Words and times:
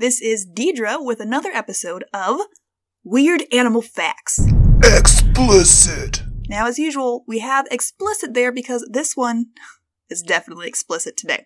This 0.00 0.22
is 0.22 0.46
Deidre 0.46 1.04
with 1.04 1.20
another 1.20 1.50
episode 1.50 2.06
of 2.14 2.40
Weird 3.04 3.44
Animal 3.52 3.82
Facts. 3.82 4.40
Explicit. 4.82 6.22
Now, 6.48 6.68
as 6.68 6.78
usual, 6.78 7.22
we 7.28 7.40
have 7.40 7.66
explicit 7.70 8.32
there 8.32 8.50
because 8.50 8.88
this 8.90 9.14
one 9.14 9.48
is 10.08 10.22
definitely 10.22 10.68
explicit 10.68 11.18
today. 11.18 11.44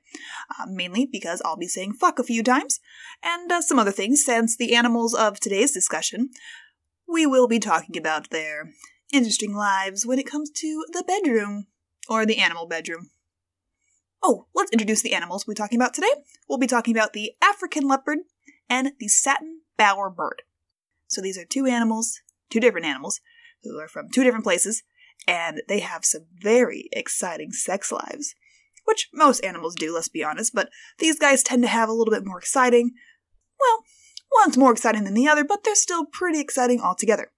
Uh, 0.56 0.66
mainly 0.68 1.04
because 1.04 1.42
I'll 1.44 1.56
be 1.56 1.66
saying 1.66 1.94
fuck 1.94 2.20
a 2.20 2.22
few 2.22 2.44
times, 2.44 2.78
and 3.24 3.50
uh, 3.50 3.60
some 3.60 3.80
other 3.80 3.90
things, 3.90 4.24
since 4.24 4.56
the 4.56 4.76
animals 4.76 5.14
of 5.14 5.40
today's 5.40 5.72
discussion, 5.72 6.30
we 7.08 7.26
will 7.26 7.48
be 7.48 7.58
talking 7.58 7.96
about 7.96 8.30
their 8.30 8.70
interesting 9.12 9.52
lives 9.52 10.06
when 10.06 10.20
it 10.20 10.30
comes 10.30 10.48
to 10.50 10.84
the 10.92 11.02
bedroom, 11.04 11.66
or 12.08 12.24
the 12.24 12.38
animal 12.38 12.68
bedroom. 12.68 13.10
Oh, 14.22 14.46
let's 14.54 14.70
introduce 14.70 15.02
the 15.02 15.12
animals 15.12 15.44
we're 15.44 15.54
talking 15.54 15.76
about 15.76 15.92
today. 15.92 16.14
We'll 16.48 16.58
be 16.58 16.68
talking 16.68 16.96
about 16.96 17.14
the 17.14 17.32
African 17.42 17.88
leopard 17.88 18.18
and 18.68 18.92
the 18.98 19.08
satin 19.08 19.60
bower 19.76 20.10
bird. 20.10 20.42
So 21.06 21.20
these 21.20 21.38
are 21.38 21.44
two 21.44 21.66
animals, 21.66 22.20
two 22.50 22.60
different 22.60 22.86
animals, 22.86 23.20
who 23.62 23.78
are 23.78 23.88
from 23.88 24.08
two 24.10 24.24
different 24.24 24.44
places, 24.44 24.82
and 25.26 25.62
they 25.68 25.80
have 25.80 26.04
some 26.04 26.26
very 26.34 26.88
exciting 26.92 27.52
sex 27.52 27.90
lives. 27.90 28.34
Which 28.84 29.08
most 29.14 29.42
animals 29.42 29.74
do, 29.74 29.94
let's 29.94 30.08
be 30.08 30.22
honest, 30.22 30.52
but 30.54 30.68
these 30.98 31.18
guys 31.18 31.42
tend 31.42 31.62
to 31.62 31.68
have 31.68 31.88
a 31.88 31.92
little 31.92 32.12
bit 32.12 32.26
more 32.26 32.38
exciting. 32.38 32.92
Well, 33.58 33.84
one's 34.32 34.58
more 34.58 34.72
exciting 34.72 35.04
than 35.04 35.14
the 35.14 35.26
other, 35.26 35.44
but 35.44 35.64
they're 35.64 35.74
still 35.74 36.04
pretty 36.04 36.38
exciting 36.38 36.80
altogether. 36.82 37.30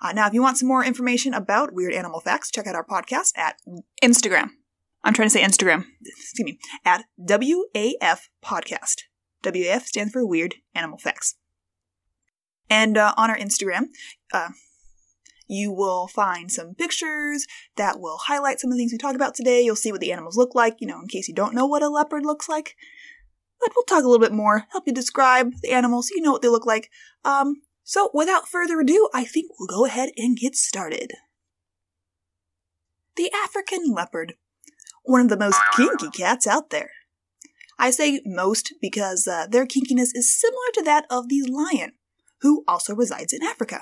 Uh, 0.00 0.12
now, 0.12 0.26
if 0.26 0.32
you 0.32 0.40
want 0.40 0.56
some 0.56 0.68
more 0.68 0.82
information 0.82 1.34
about 1.34 1.74
weird 1.74 1.92
animal 1.92 2.20
facts, 2.20 2.50
check 2.50 2.66
out 2.66 2.74
our 2.74 2.86
podcast 2.86 3.32
at 3.36 3.56
Instagram. 4.02 4.50
I'm 5.04 5.12
trying 5.12 5.28
to 5.28 5.30
say 5.30 5.42
Instagram, 5.42 5.84
excuse 6.02 6.44
me, 6.44 6.58
at 6.84 7.04
WAF 7.18 8.20
Podcast. 8.42 9.02
WAF 9.42 9.82
stands 9.82 10.12
for 10.12 10.26
Weird 10.26 10.56
Animal 10.74 10.98
Facts. 10.98 11.36
And 12.68 12.96
uh, 12.96 13.14
on 13.16 13.30
our 13.30 13.36
Instagram, 13.36 13.86
uh, 14.32 14.50
you 15.48 15.72
will 15.72 16.06
find 16.06 16.50
some 16.50 16.74
pictures 16.74 17.46
that 17.76 17.98
will 17.98 18.18
highlight 18.18 18.60
some 18.60 18.70
of 18.70 18.76
the 18.76 18.80
things 18.80 18.92
we 18.92 18.98
talk 18.98 19.16
about 19.16 19.34
today. 19.34 19.60
You'll 19.62 19.76
see 19.76 19.90
what 19.90 20.00
the 20.00 20.12
animals 20.12 20.36
look 20.36 20.54
like, 20.54 20.76
you 20.80 20.86
know, 20.86 21.00
in 21.00 21.08
case 21.08 21.26
you 21.26 21.34
don't 21.34 21.54
know 21.54 21.66
what 21.66 21.82
a 21.82 21.88
leopard 21.88 22.24
looks 22.24 22.48
like. 22.48 22.76
But 23.58 23.72
we'll 23.74 23.84
talk 23.84 24.04
a 24.04 24.08
little 24.08 24.24
bit 24.24 24.32
more, 24.32 24.66
help 24.70 24.84
you 24.86 24.92
describe 24.92 25.52
the 25.62 25.72
animals 25.72 26.08
so 26.08 26.14
you 26.14 26.22
know 26.22 26.32
what 26.32 26.42
they 26.42 26.48
look 26.48 26.66
like. 26.66 26.90
Um, 27.24 27.62
so 27.82 28.10
without 28.14 28.48
further 28.48 28.78
ado, 28.80 29.08
I 29.12 29.24
think 29.24 29.50
we'll 29.58 29.66
go 29.66 29.84
ahead 29.84 30.10
and 30.16 30.36
get 30.36 30.54
started. 30.54 31.12
The 33.16 33.30
African 33.44 33.92
leopard 33.92 34.34
one 35.04 35.20
of 35.22 35.28
the 35.28 35.36
most 35.36 35.60
kinky 35.76 36.08
cats 36.10 36.46
out 36.46 36.70
there. 36.70 36.90
I 37.80 37.90
say 37.90 38.20
most 38.26 38.74
because 38.78 39.26
uh, 39.26 39.46
their 39.48 39.64
kinkiness 39.64 40.10
is 40.12 40.38
similar 40.38 40.70
to 40.74 40.82
that 40.82 41.06
of 41.08 41.30
the 41.30 41.42
lion, 41.48 41.92
who 42.42 42.62
also 42.68 42.94
resides 42.94 43.32
in 43.32 43.42
Africa. 43.42 43.80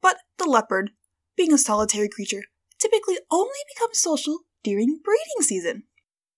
But 0.00 0.16
the 0.38 0.48
leopard, 0.48 0.92
being 1.36 1.52
a 1.52 1.58
solitary 1.58 2.08
creature, 2.08 2.44
typically 2.78 3.18
only 3.30 3.58
becomes 3.74 4.00
social 4.00 4.38
during 4.64 4.98
breeding 5.04 5.42
season, 5.42 5.82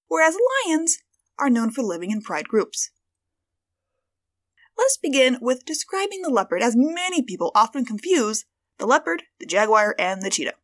whereas 0.09 0.37
lions 0.67 0.99
are 1.39 1.49
known 1.49 1.71
for 1.71 1.83
living 1.83 2.11
in 2.11 2.23
pride 2.23 2.49
groups. 2.49 2.91
Let's 4.77 4.99
begin 4.99 5.39
with 5.41 5.65
describing 5.65 6.23
the 6.23 6.31
leopard 6.31 6.63
as 6.63 6.75
many 6.77 7.23
people 7.23 7.53
often 7.55 7.85
confuse 7.85 8.47
the 8.79 8.87
leopard, 8.87 9.23
the 9.39 9.47
jaguar, 9.47 9.95
and 9.97 10.23
the 10.23 10.31
cheetah. 10.31 10.55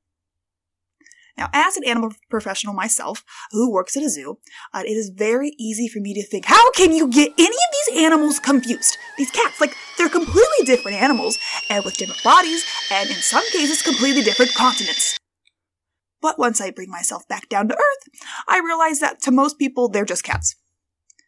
Now, 1.36 1.48
as 1.52 1.76
an 1.76 1.84
animal 1.84 2.12
professional 2.30 2.74
myself 2.74 3.24
who 3.50 3.70
works 3.70 3.96
at 3.96 4.04
a 4.04 4.08
zoo, 4.08 4.38
uh, 4.72 4.82
it 4.86 4.92
is 4.92 5.10
very 5.14 5.52
easy 5.58 5.88
for 5.88 5.98
me 5.98 6.14
to 6.14 6.22
think, 6.22 6.44
how 6.44 6.70
can 6.72 6.92
you 6.92 7.08
get 7.08 7.32
any 7.36 7.46
of 7.46 7.88
these 7.88 8.04
animals 8.04 8.38
confused? 8.38 8.96
These 9.18 9.32
cats, 9.32 9.60
like, 9.60 9.74
they're 9.98 10.08
completely 10.08 10.64
different 10.64 10.96
animals, 10.96 11.38
and 11.68 11.84
with 11.84 11.96
different 11.96 12.22
bodies, 12.22 12.64
and 12.90 13.10
in 13.10 13.16
some 13.16 13.44
cases, 13.50 13.82
completely 13.82 14.22
different 14.22 14.54
continents. 14.54 15.18
But 16.22 16.38
once 16.38 16.60
I 16.60 16.70
bring 16.70 16.88
myself 16.88 17.26
back 17.28 17.48
down 17.48 17.68
to 17.68 17.74
earth, 17.74 18.22
I 18.48 18.60
realize 18.60 19.00
that 19.00 19.20
to 19.22 19.32
most 19.32 19.58
people, 19.58 19.88
they're 19.88 20.04
just 20.04 20.24
cats. 20.24 20.54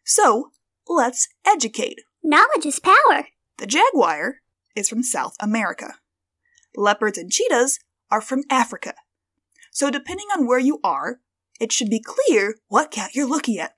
So, 0.05 0.51
let's 0.87 1.27
educate. 1.45 1.99
Knowledge 2.23 2.65
is 2.65 2.79
power. 2.79 3.27
The 3.57 3.67
jaguar 3.67 4.37
is 4.75 4.87
from 4.87 5.03
South 5.03 5.35
America. 5.41 5.95
Leopards 6.75 7.17
and 7.17 7.31
cheetahs 7.31 7.79
are 8.09 8.21
from 8.21 8.43
Africa. 8.49 8.93
So 9.77 9.91
depending 9.91 10.25
on 10.35 10.47
where 10.47 10.57
you 10.57 10.79
are, 10.83 11.19
it 11.59 11.71
should 11.71 11.91
be 11.91 12.03
clear 12.03 12.55
what 12.67 12.89
cat 12.89 13.11
you're 13.13 13.29
looking 13.29 13.59
at. 13.59 13.75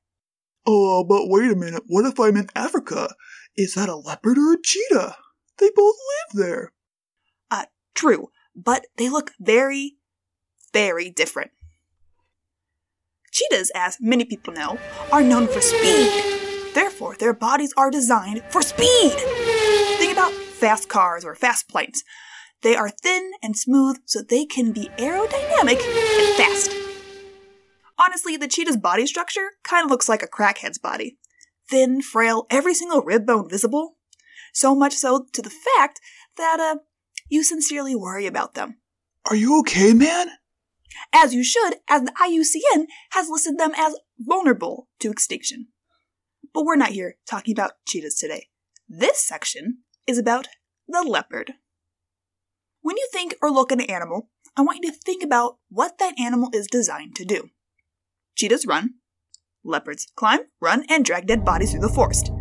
Oh, 0.65 1.03
but 1.03 1.27
wait 1.27 1.51
a 1.51 1.57
minute. 1.57 1.83
What 1.87 2.05
if 2.05 2.17
I'm 2.17 2.37
in 2.37 2.47
Africa? 2.55 3.13
Is 3.57 3.73
that 3.73 3.89
a 3.89 3.97
leopard 3.97 4.37
or 4.37 4.53
a 4.53 4.61
cheetah? 4.63 5.17
They 5.57 5.69
both 5.75 5.95
live 5.97 6.41
there. 6.41 6.71
Uh, 7.51 7.65
true, 7.95 8.29
but 8.55 8.85
they 8.95 9.09
look 9.09 9.31
very, 9.41 9.97
very 10.71 11.09
different. 11.09 11.51
Cheetahs, 13.33 13.69
as 13.75 13.97
many 13.99 14.23
people 14.23 14.53
know, 14.53 14.79
are 15.11 15.21
known 15.21 15.47
for 15.47 15.59
speed. 15.59 16.09
Therefore, 16.73 17.17
their 17.19 17.33
bodies 17.33 17.73
are 17.75 17.91
designed 17.91 18.41
for 18.47 18.61
speed. 18.61 19.16
Think 19.97 20.13
about 20.13 20.31
fast 20.31 20.87
cars 20.87 21.25
or 21.25 21.35
fast 21.35 21.67
planes. 21.67 22.05
They 22.62 22.75
are 22.75 22.90
thin 22.90 23.31
and 23.42 23.56
smooth 23.58 24.00
so 24.06 24.22
they 24.22 24.46
can 24.46 24.72
be 24.72 24.90
aerodynamic 24.97 25.80
and 25.80 26.36
fast. 26.36 26.72
Honestly, 27.97 28.36
the 28.36 28.47
cheetah's 28.47 28.78
body 28.78 29.06
structure 29.06 29.52
kind 29.64 29.86
of 29.86 29.92
looks 29.92 30.09
like 30.09 30.24
a 30.24 30.28
crackhead's 30.28 30.78
body. 30.78 31.18
Thin, 31.70 32.02
frail, 32.02 32.47
every 32.50 32.74
single 32.74 33.02
rib 33.02 33.25
bone 33.25 33.50
visible. 33.50 33.96
So 34.53 34.75
much 34.75 34.94
so 34.94 35.25
to 35.31 35.42
the 35.42 35.50
fact 35.50 36.02
that, 36.38 36.59
uh, 36.59 36.80
you 37.30 37.44
sincerely 37.44 37.96
worry 37.96 38.25
about 38.25 38.56
them. 38.56 38.78
Are 39.30 39.36
you 39.36 39.59
okay, 39.59 39.94
man? 39.94 40.30
As 41.14 41.34
you 41.34 41.44
should, 41.44 41.76
as 41.88 42.03
the 42.03 42.14
IUCN 42.22 42.88
has 43.12 43.30
listed 43.30 43.58
them 43.58 43.72
as 43.78 43.96
vulnerable 44.18 44.88
to 45.00 45.12
extinction. 45.12 45.68
But 46.53 46.66
we're 46.66 46.76
not 46.76 46.90
here 46.90 47.18
talking 47.28 47.53
about 47.53 47.74
cheetahs 47.88 48.16
today. 48.16 48.47
This 48.88 49.26
section 49.26 49.80
is 50.08 50.18
about 50.18 50.47
the 50.88 51.03
leopard. 51.03 51.53
When 52.81 52.97
you 52.97 53.07
think 53.12 53.35
or 53.41 53.51
look 53.51 53.72
at 53.72 53.81
an 53.81 53.90
animal, 53.90 54.29
I 54.56 54.62
want 54.62 54.79
you 54.81 54.91
to 54.91 54.97
think 54.97 55.23
about 55.23 55.57
what 55.69 55.97
that 56.00 56.19
animal 56.19 56.50
is 56.53 56.67
designed 56.67 57.16
to 57.16 57.25
do. 57.25 57.50
Cheetahs 58.35 58.66
run, 58.66 58.95
leopards 59.63 60.07
climb, 60.16 60.41
run, 60.62 60.85
and 60.90 61.03
drag 61.03 61.28
dead 61.28 61.44
bodies 61.44 61.72
through 61.72 61.81
the 61.81 61.90
forest. 61.90 62.31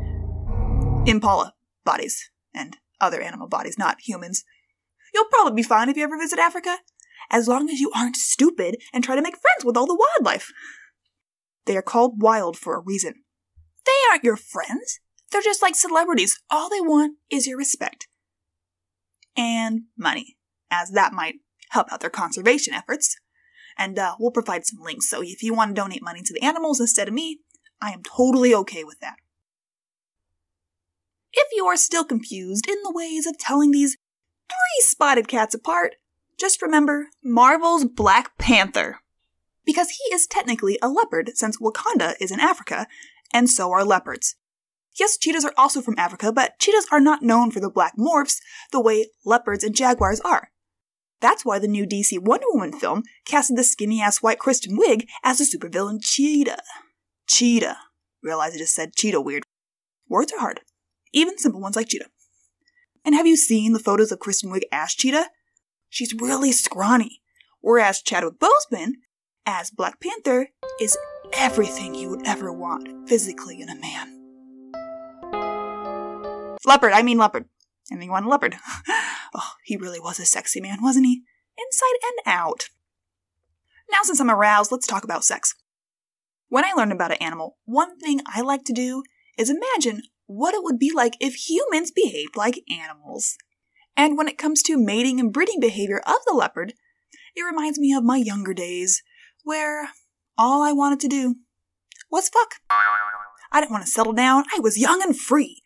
Impala 1.06 1.54
bodies, 1.84 2.30
and 2.54 2.76
other 3.00 3.20
animal 3.20 3.48
bodies, 3.48 3.78
not 3.78 4.00
humans. 4.00 4.44
You'll 5.14 5.24
probably 5.30 5.54
be 5.54 5.62
fine 5.62 5.88
if 5.88 5.96
you 5.96 6.04
ever 6.04 6.18
visit 6.18 6.38
Africa, 6.38 6.78
as 7.30 7.48
long 7.48 7.68
as 7.70 7.80
you 7.80 7.90
aren't 7.96 8.16
stupid 8.16 8.76
and 8.92 9.02
try 9.02 9.16
to 9.16 9.22
make 9.22 9.36
friends 9.36 9.64
with 9.64 9.76
all 9.76 9.86
the 9.86 9.98
wildlife. 9.98 10.52
They 11.64 11.76
are 11.76 11.82
called 11.82 12.22
wild 12.22 12.56
for 12.56 12.76
a 12.76 12.80
reason. 12.80 13.14
They 13.86 13.92
aren't 14.10 14.24
your 14.24 14.36
friends. 14.36 15.00
They're 15.32 15.42
just 15.42 15.62
like 15.62 15.74
celebrities. 15.74 16.38
All 16.50 16.68
they 16.68 16.80
want 16.80 17.16
is 17.30 17.46
your 17.46 17.58
respect 17.58 18.06
and 19.38 19.82
money, 19.96 20.36
as 20.70 20.90
that 20.90 21.14
might 21.14 21.36
help 21.70 21.90
out 21.90 22.00
their 22.00 22.10
conservation 22.10 22.74
efforts. 22.74 23.16
And 23.78 23.98
uh, 23.98 24.16
we'll 24.18 24.32
provide 24.32 24.66
some 24.66 24.82
links, 24.82 25.08
so 25.08 25.22
if 25.22 25.42
you 25.42 25.54
want 25.54 25.74
to 25.74 25.80
donate 25.80 26.02
money 26.02 26.20
to 26.22 26.34
the 26.34 26.42
animals 26.42 26.80
instead 26.80 27.06
of 27.06 27.14
me, 27.14 27.38
I 27.80 27.92
am 27.92 28.02
totally 28.02 28.52
okay 28.52 28.82
with 28.82 28.98
that. 29.00 29.14
If 31.32 31.46
you 31.54 31.66
are 31.66 31.76
still 31.76 32.04
confused 32.04 32.68
in 32.68 32.82
the 32.82 32.92
ways 32.92 33.24
of 33.26 33.38
telling 33.38 33.70
these 33.70 33.96
three 34.48 34.80
spotted 34.80 35.28
cats 35.28 35.54
apart, 35.54 35.94
just 36.36 36.60
remember 36.60 37.08
Marvel's 37.22 37.84
Black 37.84 38.36
Panther. 38.36 38.98
Because 39.64 39.90
he 39.90 40.14
is 40.14 40.26
technically 40.26 40.78
a 40.82 40.88
leopard, 40.88 41.32
since 41.34 41.58
Wakanda 41.58 42.14
is 42.20 42.32
in 42.32 42.40
Africa, 42.40 42.88
and 43.32 43.48
so 43.48 43.70
are 43.70 43.84
leopards. 43.84 44.34
Yes, 44.98 45.16
cheetahs 45.16 45.44
are 45.44 45.54
also 45.56 45.80
from 45.80 45.94
Africa, 45.96 46.32
but 46.32 46.58
cheetahs 46.58 46.86
are 46.90 47.00
not 47.00 47.22
known 47.22 47.50
for 47.50 47.60
the 47.60 47.70
black 47.70 47.96
morphs 47.96 48.40
the 48.72 48.80
way 48.80 49.06
leopards 49.24 49.62
and 49.62 49.74
jaguars 49.74 50.20
are. 50.20 50.50
That's 51.20 51.44
why 51.44 51.58
the 51.58 51.68
new 51.68 51.86
DC 51.86 52.18
Wonder 52.20 52.46
Woman 52.52 52.72
film 52.72 53.02
casted 53.24 53.56
the 53.56 53.64
skinny 53.64 54.00
ass 54.00 54.22
white 54.22 54.38
Kristen 54.38 54.78
Wiig 54.78 55.06
as 55.22 55.38
the 55.38 55.44
supervillain 55.44 56.00
Cheetah. 56.02 56.62
Cheetah. 57.28 57.76
Realize 58.22 58.54
I 58.54 58.58
just 58.58 58.74
said 58.74 58.94
cheetah 58.94 59.20
weird. 59.20 59.44
Words 60.08 60.32
are 60.32 60.40
hard. 60.40 60.60
Even 61.12 61.38
simple 61.38 61.60
ones 61.60 61.76
like 61.76 61.88
cheetah. 61.88 62.08
And 63.04 63.14
have 63.14 63.26
you 63.26 63.36
seen 63.36 63.72
the 63.72 63.78
photos 63.78 64.12
of 64.12 64.18
Kristen 64.18 64.50
Wiig 64.50 64.62
as 64.72 64.94
Cheetah? 64.94 65.30
She's 65.88 66.14
really 66.14 66.52
scrawny. 66.52 67.20
Whereas 67.60 68.02
Chadwick 68.02 68.34
Boseman, 68.38 68.92
as 69.46 69.70
Black 69.70 70.00
Panther, 70.00 70.48
is 70.80 70.96
everything 71.32 71.94
you 71.94 72.10
would 72.10 72.26
ever 72.26 72.52
want 72.52 73.08
physically 73.08 73.60
in 73.60 73.68
a 73.68 73.74
man. 73.74 74.17
Leopard, 76.68 76.92
I 76.92 77.02
mean 77.02 77.16
leopard. 77.16 77.46
And 77.90 78.02
he 78.02 78.10
wanted 78.10 78.28
leopard. 78.28 78.56
oh, 79.34 79.52
he 79.64 79.78
really 79.78 79.98
was 79.98 80.20
a 80.20 80.26
sexy 80.26 80.60
man, 80.60 80.82
wasn't 80.82 81.06
he? 81.06 81.22
Inside 81.56 81.96
and 82.04 82.34
out. 82.34 82.68
Now, 83.90 84.00
since 84.02 84.20
I'm 84.20 84.30
aroused, 84.30 84.70
let's 84.70 84.86
talk 84.86 85.02
about 85.02 85.24
sex. 85.24 85.54
When 86.50 86.66
I 86.66 86.74
learn 86.76 86.92
about 86.92 87.10
an 87.10 87.22
animal, 87.22 87.56
one 87.64 87.98
thing 87.98 88.20
I 88.26 88.42
like 88.42 88.64
to 88.64 88.74
do 88.74 89.02
is 89.38 89.48
imagine 89.48 90.02
what 90.26 90.52
it 90.52 90.62
would 90.62 90.78
be 90.78 90.92
like 90.94 91.14
if 91.20 91.48
humans 91.48 91.90
behaved 91.90 92.36
like 92.36 92.62
animals. 92.70 93.38
And 93.96 94.18
when 94.18 94.28
it 94.28 94.36
comes 94.36 94.62
to 94.64 94.76
mating 94.76 95.18
and 95.18 95.32
breeding 95.32 95.60
behavior 95.60 96.02
of 96.06 96.18
the 96.26 96.34
leopard, 96.34 96.74
it 97.34 97.42
reminds 97.42 97.78
me 97.78 97.94
of 97.94 98.04
my 98.04 98.18
younger 98.18 98.52
days, 98.52 99.02
where 99.42 99.88
all 100.36 100.62
I 100.62 100.72
wanted 100.72 101.00
to 101.00 101.08
do 101.08 101.36
was 102.10 102.28
fuck. 102.28 102.56
I 103.50 103.60
didn't 103.60 103.72
want 103.72 103.86
to 103.86 103.90
settle 103.90 104.12
down. 104.12 104.44
I 104.54 104.60
was 104.60 104.78
young 104.78 105.02
and 105.02 105.18
free. 105.18 105.62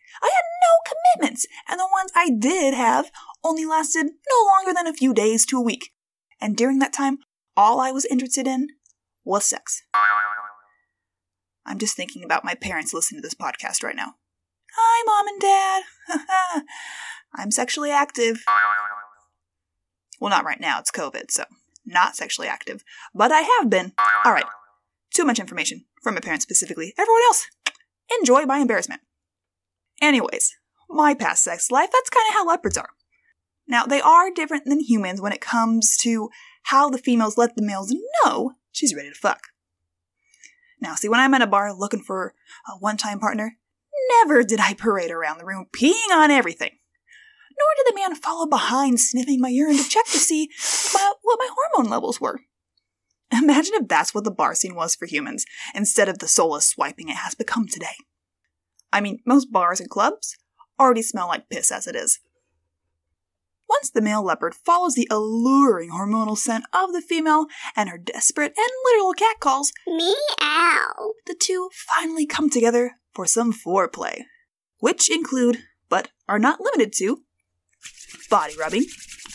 No 0.63 0.93
commitments, 1.19 1.45
and 1.67 1.79
the 1.79 1.89
ones 1.91 2.11
I 2.15 2.29
did 2.29 2.73
have 2.73 3.11
only 3.43 3.65
lasted 3.65 4.05
no 4.05 4.45
longer 4.45 4.73
than 4.73 4.87
a 4.87 4.93
few 4.93 5.13
days 5.13 5.45
to 5.47 5.57
a 5.57 5.63
week. 5.63 5.91
And 6.39 6.55
during 6.55 6.79
that 6.79 6.93
time, 6.93 7.19
all 7.55 7.79
I 7.79 7.91
was 7.91 8.05
interested 8.05 8.47
in 8.47 8.67
was 9.23 9.45
sex. 9.45 9.83
I'm 11.65 11.79
just 11.79 11.95
thinking 11.95 12.23
about 12.23 12.43
my 12.43 12.55
parents 12.55 12.93
listening 12.93 13.21
to 13.21 13.25
this 13.25 13.33
podcast 13.33 13.83
right 13.83 13.95
now. 13.95 14.15
Hi, 14.75 15.03
mom 15.05 15.27
and 15.27 15.41
dad. 15.41 16.63
I'm 17.35 17.51
sexually 17.51 17.91
active. 17.91 18.43
Well, 20.19 20.29
not 20.29 20.45
right 20.45 20.59
now, 20.59 20.79
it's 20.79 20.91
COVID, 20.91 21.31
so 21.31 21.45
not 21.85 22.15
sexually 22.15 22.47
active. 22.47 22.83
But 23.13 23.31
I 23.31 23.41
have 23.41 23.69
been. 23.69 23.93
Alright, 24.25 24.45
too 25.13 25.25
much 25.25 25.39
information 25.39 25.85
from 26.01 26.15
my 26.15 26.21
parents 26.21 26.43
specifically. 26.43 26.93
Everyone 26.97 27.21
else, 27.27 27.45
enjoy 28.19 28.45
my 28.45 28.59
embarrassment. 28.59 29.01
Anyways, 30.03 30.57
my 30.89 31.13
past 31.13 31.45
sex 31.45 31.71
life, 31.71 31.89
that's 31.91 32.09
kind 32.09 32.25
of 32.27 32.33
how 32.33 32.45
leopards 32.45 32.77
are. 32.77 32.89
Now, 33.65 33.85
they 33.85 34.01
are 34.01 34.29
different 34.29 34.65
than 34.65 34.81
humans 34.81 35.21
when 35.21 35.31
it 35.31 35.39
comes 35.39 35.95
to 36.01 36.29
how 36.63 36.89
the 36.89 36.97
females 36.97 37.37
let 37.37 37.55
the 37.55 37.61
males 37.61 37.95
know 38.25 38.51
she's 38.73 38.93
ready 38.93 39.07
to 39.09 39.15
fuck. 39.15 39.47
Now, 40.81 40.95
see, 40.95 41.07
when 41.07 41.21
I'm 41.21 41.33
at 41.33 41.41
a 41.41 41.47
bar 41.47 41.73
looking 41.73 42.01
for 42.01 42.33
a 42.67 42.77
one 42.79 42.97
time 42.97 43.17
partner, 43.17 43.55
never 44.19 44.43
did 44.43 44.59
I 44.59 44.73
parade 44.73 45.09
around 45.09 45.37
the 45.37 45.45
room 45.45 45.67
peeing 45.71 46.11
on 46.11 46.31
everything. 46.31 46.71
Nor 47.57 47.67
did 47.77 47.93
the 47.93 47.97
man 47.97 48.15
follow 48.15 48.45
behind 48.45 48.99
sniffing 48.99 49.39
my 49.39 49.47
urine 49.47 49.77
to 49.77 49.87
check 49.87 50.05
to 50.07 50.17
see 50.17 50.49
my, 50.93 51.13
what 51.21 51.39
my 51.39 51.47
hormone 51.55 51.89
levels 51.89 52.19
were. 52.19 52.41
Imagine 53.31 53.75
if 53.75 53.87
that's 53.87 54.13
what 54.13 54.25
the 54.25 54.31
bar 54.31 54.53
scene 54.53 54.75
was 54.75 54.95
for 54.95 55.05
humans, 55.05 55.45
instead 55.73 56.09
of 56.09 56.19
the 56.19 56.27
soulless 56.27 56.67
swiping 56.67 57.07
it 57.07 57.15
has 57.15 57.35
become 57.35 57.69
today. 57.69 57.95
I 58.93 59.01
mean, 59.01 59.19
most 59.25 59.51
bars 59.51 59.81
and 59.81 59.89
clubs 59.89 60.37
already 60.79 61.01
smell 61.01 61.27
like 61.27 61.49
piss 61.49 61.71
as 61.71 61.87
it 61.87 61.95
is. 61.95 62.19
Once 63.67 63.89
the 63.89 64.01
male 64.01 64.23
leopard 64.23 64.53
follows 64.53 64.93
the 64.93 65.07
alluring 65.09 65.89
hormonal 65.89 66.37
scent 66.37 66.63
of 66.73 66.93
the 66.93 67.01
female 67.01 67.47
and 67.75 67.89
her 67.89 67.97
desperate 67.97 68.53
and 68.55 68.67
literal 68.85 69.13
cat 69.13 69.39
calls, 69.39 69.73
Meow. 69.87 71.13
the 71.25 71.35
two 71.37 71.69
finally 71.73 72.27
come 72.27 72.51
together 72.51 72.91
for 73.13 73.25
some 73.25 73.51
foreplay, 73.51 74.21
which 74.77 75.09
include, 75.09 75.57
but 75.89 76.09
are 76.29 76.39
not 76.39 76.61
limited 76.61 76.93
to, 76.93 77.23
body 78.29 78.53
rubbing, 78.59 78.85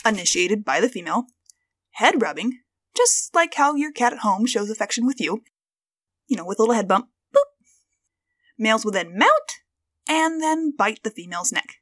initiated 0.06 0.64
by 0.64 0.80
the 0.80 0.88
female, 0.88 1.26
head 1.92 2.22
rubbing, 2.22 2.60
just 2.96 3.34
like 3.34 3.54
how 3.54 3.74
your 3.74 3.90
cat 3.90 4.12
at 4.12 4.20
home 4.20 4.46
shows 4.46 4.70
affection 4.70 5.04
with 5.04 5.20
you, 5.20 5.42
you 6.28 6.36
know, 6.36 6.44
with 6.44 6.60
a 6.60 6.62
little 6.62 6.76
head 6.76 6.86
bump, 6.86 7.08
boop. 7.34 7.40
Males 8.56 8.84
will 8.84 8.92
then 8.92 9.18
mount 9.18 9.47
and 10.08 10.42
then 10.42 10.72
bite 10.76 11.00
the 11.02 11.10
female's 11.10 11.52
neck, 11.52 11.76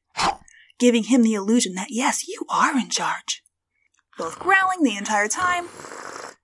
giving 0.78 1.05
him 1.05 1.23
the 1.23 1.34
illusion 1.34 1.75
that 1.75 1.88
yes, 1.90 2.26
you 2.26 2.44
are 2.50 2.76
in 2.76 2.90
charge. 2.90 3.43
Both 4.19 4.38
growling 4.38 4.82
the 4.82 4.96
entire 4.96 5.28
time, 5.28 5.69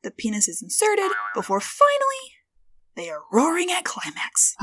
the 0.02 0.10
penis 0.10 0.48
is 0.48 0.62
inserted 0.62 1.10
before 1.34 1.60
finally 1.60 2.32
they 2.94 3.08
are 3.08 3.22
roaring 3.32 3.70
at 3.70 3.84
climax. 3.84 4.54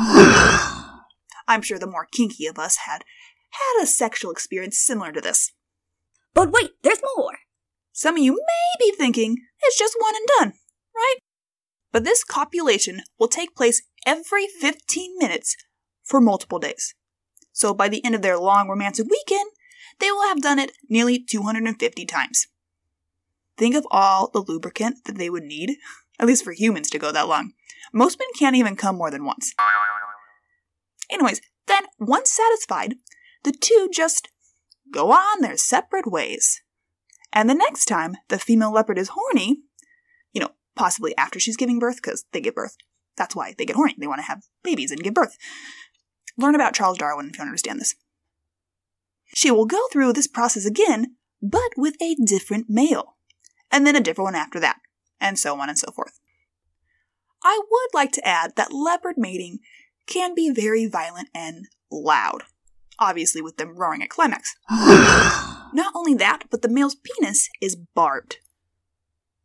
I'm 1.47 1.61
sure 1.61 1.79
the 1.79 1.87
more 1.87 2.07
kinky 2.11 2.45
of 2.45 2.59
us 2.59 2.77
had 2.85 3.03
had 3.51 3.83
a 3.83 3.87
sexual 3.87 4.31
experience 4.31 4.77
similar 4.77 5.11
to 5.11 5.21
this. 5.21 5.51
But 6.35 6.51
wait, 6.51 6.71
there's 6.83 7.01
more. 7.17 7.39
Some 7.91 8.15
of 8.15 8.23
you 8.23 8.33
may 8.33 8.85
be 8.85 8.95
thinking 8.95 9.37
it's 9.63 9.77
just 9.77 9.95
one 9.99 10.15
and 10.15 10.27
done, 10.39 10.53
right? 10.95 11.15
But 11.91 12.03
this 12.03 12.23
copulation 12.23 13.01
will 13.19 13.27
take 13.27 13.55
place 13.55 13.81
every 14.05 14.45
15 14.47 15.17
minutes 15.17 15.55
for 16.03 16.21
multiple 16.21 16.59
days. 16.59 16.93
So 17.59 17.73
by 17.73 17.89
the 17.89 18.03
end 18.05 18.15
of 18.15 18.21
their 18.21 18.39
long 18.39 18.69
romantic 18.69 19.05
weekend, 19.09 19.51
they 19.99 20.09
will 20.11 20.29
have 20.29 20.41
done 20.41 20.59
it 20.59 20.71
nearly 20.89 21.19
250 21.19 22.05
times. 22.05 22.47
Think 23.57 23.75
of 23.75 23.85
all 23.91 24.29
the 24.31 24.39
lubricant 24.39 25.03
that 25.03 25.17
they 25.17 25.29
would 25.29 25.43
need, 25.43 25.75
at 26.17 26.27
least 26.27 26.45
for 26.45 26.53
humans 26.53 26.89
to 26.91 26.97
go 26.97 27.11
that 27.11 27.27
long. 27.27 27.51
Most 27.91 28.17
men 28.17 28.29
can't 28.37 28.55
even 28.55 28.77
come 28.77 28.95
more 28.95 29.11
than 29.11 29.25
once. 29.25 29.53
Anyways, 31.09 31.41
then 31.67 31.83
once 31.99 32.31
satisfied, 32.31 32.95
the 33.43 33.51
two 33.51 33.89
just 33.91 34.29
go 34.89 35.11
on 35.11 35.41
their 35.41 35.57
separate 35.57 36.09
ways. 36.09 36.61
And 37.33 37.49
the 37.49 37.55
next 37.55 37.85
time 37.85 38.15
the 38.29 38.39
female 38.39 38.71
leopard 38.71 38.97
is 38.97 39.11
horny, 39.11 39.63
you 40.31 40.39
know, 40.39 40.51
possibly 40.77 41.13
after 41.17 41.41
she's 41.41 41.57
giving 41.57 41.77
birth, 41.77 41.97
because 41.97 42.23
they 42.31 42.39
give 42.39 42.55
birth. 42.55 42.77
That's 43.17 43.35
why 43.35 43.53
they 43.57 43.65
get 43.65 43.75
horny. 43.75 43.95
They 43.97 44.07
want 44.07 44.19
to 44.19 44.27
have 44.27 44.43
babies 44.63 44.91
and 44.91 45.03
give 45.03 45.13
birth. 45.13 45.35
Learn 46.39 46.55
about 46.55 46.73
Charles 46.73 46.97
Darwin 46.97 47.29
if 47.29 47.37
you 47.37 47.43
understand 47.43 47.81
this. 47.81 47.95
She 49.35 49.51
will 49.51 49.65
go 49.65 49.87
through 49.91 50.13
this 50.13 50.27
process 50.27 50.65
again, 50.65 51.15
but 51.41 51.71
with 51.75 51.95
a 52.01 52.15
different 52.15 52.67
male, 52.69 53.17
and 53.71 53.85
then 53.85 53.95
a 53.95 53.99
different 53.99 54.27
one 54.27 54.35
after 54.35 54.59
that, 54.59 54.77
and 55.19 55.37
so 55.37 55.59
on 55.59 55.67
and 55.67 55.77
so 55.77 55.91
forth. 55.91 56.19
I 57.43 57.59
would 57.69 57.89
like 57.93 58.13
to 58.13 58.27
add 58.27 58.55
that 58.55 58.73
leopard 58.73 59.15
mating 59.17 59.59
can 60.07 60.33
be 60.33 60.49
very 60.49 60.87
violent 60.87 61.27
and 61.35 61.65
loud, 61.91 62.43
obviously 62.97 63.41
with 63.41 63.57
them 63.57 63.77
roaring 63.77 64.01
at 64.01 64.09
climax. 64.09 64.55
Not 64.69 65.93
only 65.93 66.15
that, 66.15 66.43
but 66.49 66.61
the 66.61 66.69
male's 66.69 66.95
penis 66.95 67.49
is 67.61 67.75
barbed. 67.75 68.37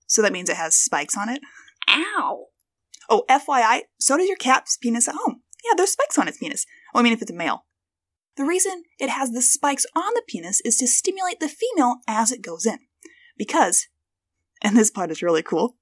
So 0.07 0.23
that 0.23 0.33
means 0.33 0.49
it 0.49 0.57
has 0.57 0.77
spikes 0.77 1.17
on 1.17 1.29
it. 1.29 1.43
Ow. 1.89 2.47
Oh, 3.11 3.25
FYI, 3.29 3.83
so 3.99 4.17
does 4.17 4.29
your 4.29 4.37
cat's 4.37 4.77
penis 4.77 5.09
at 5.09 5.17
home. 5.17 5.43
Yeah, 5.65 5.73
there's 5.77 5.93
spikes 5.93 6.19
on 6.19 6.29
its 6.29 6.39
penis. 6.39 6.67
I 6.95 7.03
mean, 7.03 7.13
if 7.13 7.23
it's 7.23 7.31
a 7.31 7.35
male. 7.35 7.65
The 8.37 8.45
reason 8.45 8.85
it 8.99 9.11
has 9.11 9.31
the 9.31 9.43
spikes 9.43 9.87
on 9.97 10.13
the 10.15 10.23
penis 10.27 10.61
is 10.65 10.77
to 10.79 10.87
stimulate 10.87 11.41
the 11.41 11.49
female 11.49 11.97
as 12.09 12.33
it 12.33 12.43
goes 12.43 12.67
in. 12.67 12.79
Because, 13.37 13.89
and 14.63 14.77
this 14.77 14.91
part 14.91 15.11
is 15.11 15.23
really 15.23 15.43
cool, 15.43 15.77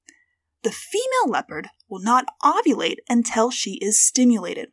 the 0.63 0.71
female 0.71 1.31
leopard 1.31 1.69
will 1.89 2.01
not 2.01 2.27
ovulate 2.43 2.99
until 3.09 3.51
she 3.51 3.75
is 3.83 4.05
stimulated. 4.05 4.69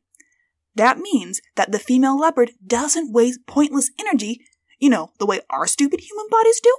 That 0.76 1.00
means 1.00 1.42
that 1.56 1.72
the 1.72 1.80
female 1.80 2.18
leopard 2.18 2.52
doesn't 2.66 3.12
waste 3.12 3.48
pointless 3.48 3.92
energy, 4.00 4.42
you 4.78 4.90
know, 4.90 5.12
the 5.20 5.26
way 5.26 5.42
our 5.50 5.68
stupid 5.68 6.02
human 6.02 6.28
bodies 6.30 6.60
do, 6.62 6.74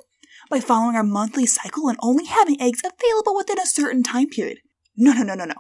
by 0.49 0.61
following 0.61 0.97
our 0.97 1.03
monthly 1.03 1.47
cycle 1.47 1.89
and 1.89 1.99
only 2.01 2.27
having 2.27 2.61
eggs 2.61 2.83
available 2.85 3.37
within 3.37 3.59
a 3.59 3.67
certain 3.67 4.03
time 4.03 4.29
period. 4.29 4.59
No, 4.97 5.13
no, 5.13 5.23
no, 5.23 5.35
no, 5.35 5.45
no. 5.45 5.55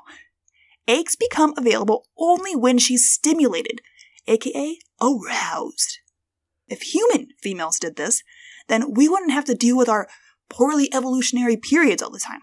Eggs 0.88 1.16
become 1.16 1.54
available 1.56 2.06
only 2.18 2.56
when 2.56 2.78
she's 2.78 3.10
stimulated, 3.10 3.80
aka 4.26 4.78
aroused. 5.00 5.98
If 6.68 6.82
human 6.82 7.28
females 7.42 7.78
did 7.78 7.96
this, 7.96 8.22
then 8.68 8.94
we 8.94 9.08
wouldn't 9.08 9.32
have 9.32 9.44
to 9.46 9.54
deal 9.54 9.76
with 9.76 9.88
our 9.88 10.08
poorly 10.48 10.88
evolutionary 10.92 11.56
periods 11.56 12.02
all 12.02 12.10
the 12.10 12.20
time. 12.20 12.40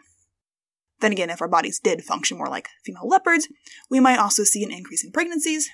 Then 1.00 1.12
again, 1.12 1.30
if 1.30 1.42
our 1.42 1.48
bodies 1.48 1.80
did 1.80 2.04
function 2.04 2.38
more 2.38 2.50
like 2.50 2.70
female 2.84 3.08
leopards, 3.08 3.48
we 3.90 4.00
might 4.00 4.20
also 4.20 4.44
see 4.44 4.64
an 4.64 4.72
increase 4.72 5.04
in 5.04 5.12
pregnancies. 5.12 5.70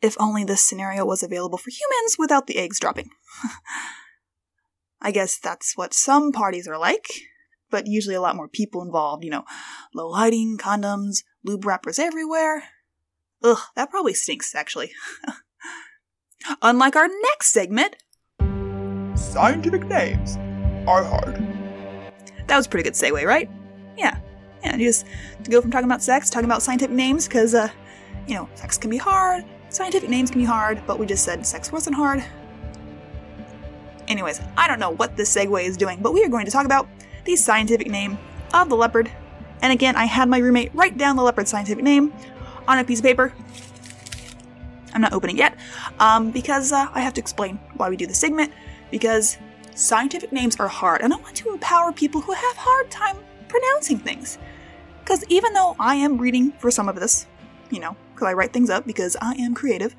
If 0.00 0.16
only 0.20 0.44
this 0.44 0.62
scenario 0.62 1.04
was 1.04 1.22
available 1.22 1.58
for 1.58 1.70
humans 1.70 2.16
without 2.18 2.46
the 2.46 2.58
eggs 2.58 2.78
dropping. 2.78 3.10
I 5.00 5.10
guess 5.10 5.38
that's 5.38 5.76
what 5.76 5.94
some 5.94 6.32
parties 6.32 6.68
are 6.68 6.78
like, 6.78 7.08
but 7.70 7.86
usually 7.86 8.14
a 8.14 8.20
lot 8.20 8.36
more 8.36 8.48
people 8.48 8.82
involved, 8.82 9.24
you 9.24 9.30
know, 9.30 9.44
low 9.94 10.08
lighting, 10.08 10.56
condoms, 10.58 11.18
lube 11.44 11.64
wrappers 11.64 11.98
everywhere. 11.98 12.64
Ugh, 13.42 13.58
that 13.74 13.90
probably 13.90 14.14
stinks, 14.14 14.54
actually. 14.54 14.90
Unlike 16.62 16.96
our 16.96 17.08
next 17.08 17.50
segment, 17.50 17.96
Scientific 19.16 19.86
names 19.86 20.36
are 20.86 21.02
hard. 21.02 21.36
that 22.46 22.56
was 22.56 22.66
a 22.66 22.68
pretty 22.68 22.84
good 22.84 22.92
segue, 22.92 23.24
right? 23.26 23.50
Yeah. 23.96 24.18
Yeah, 24.62 24.76
just 24.76 25.06
to 25.44 25.50
go 25.50 25.60
from 25.60 25.70
talking 25.70 25.86
about 25.86 26.02
sex, 26.02 26.28
talking 26.28 26.44
about 26.44 26.62
scientific 26.62 26.94
names, 26.94 27.26
because, 27.26 27.54
uh, 27.54 27.68
you 28.26 28.34
know, 28.34 28.48
sex 28.54 28.76
can 28.76 28.90
be 28.90 28.96
hard, 28.96 29.44
scientific 29.68 30.10
names 30.10 30.30
can 30.30 30.40
be 30.40 30.46
hard, 30.46 30.82
but 30.86 30.98
we 30.98 31.06
just 31.06 31.24
said 31.24 31.46
sex 31.46 31.72
wasn't 31.72 31.94
hard. 31.96 32.24
Anyways, 34.08 34.40
I 34.56 34.68
don't 34.68 34.78
know 34.78 34.90
what 34.90 35.16
this 35.16 35.34
segue 35.34 35.64
is 35.64 35.76
doing, 35.76 36.00
but 36.02 36.12
we 36.12 36.22
are 36.24 36.28
going 36.28 36.44
to 36.46 36.50
talk 36.50 36.66
about 36.66 36.88
the 37.26 37.36
scientific 37.36 37.90
name 37.90 38.18
of 38.54 38.68
the 38.68 38.76
leopard. 38.76 39.10
And 39.60 39.72
again, 39.72 39.96
I 39.96 40.04
had 40.04 40.28
my 40.28 40.38
roommate 40.38 40.74
write 40.74 40.96
down 40.96 41.16
the 41.16 41.22
leopard's 41.22 41.50
scientific 41.50 41.84
name 41.84 42.12
on 42.66 42.78
a 42.78 42.84
piece 42.84 43.00
of 43.00 43.04
paper. 43.04 43.32
I'm 44.94 45.00
not 45.02 45.12
opening 45.12 45.36
yet, 45.36 45.58
um, 45.98 46.30
because 46.30 46.72
uh, 46.72 46.88
I 46.94 47.00
have 47.00 47.12
to 47.14 47.20
explain 47.20 47.58
why 47.76 47.90
we 47.90 47.96
do 47.96 48.06
the 48.06 48.14
segment, 48.14 48.52
because 48.90 49.36
scientific 49.74 50.32
names 50.32 50.56
are 50.56 50.68
hard, 50.68 51.02
and 51.02 51.12
I 51.12 51.16
want 51.16 51.36
to 51.36 51.50
empower 51.50 51.92
people 51.92 52.22
who 52.22 52.32
have 52.32 52.56
hard 52.56 52.90
time 52.90 53.16
pronouncing 53.48 53.98
things. 53.98 54.38
Because 55.00 55.22
even 55.28 55.52
though 55.52 55.76
I 55.78 55.96
am 55.96 56.18
reading 56.18 56.52
for 56.52 56.70
some 56.70 56.88
of 56.88 56.96
this, 56.96 57.26
you 57.70 57.80
know, 57.80 57.94
because 58.16 58.28
I 58.28 58.32
write 58.32 58.52
things 58.52 58.70
up 58.70 58.86
because 58.86 59.16
I 59.20 59.34
am 59.34 59.54
creative, 59.54 59.94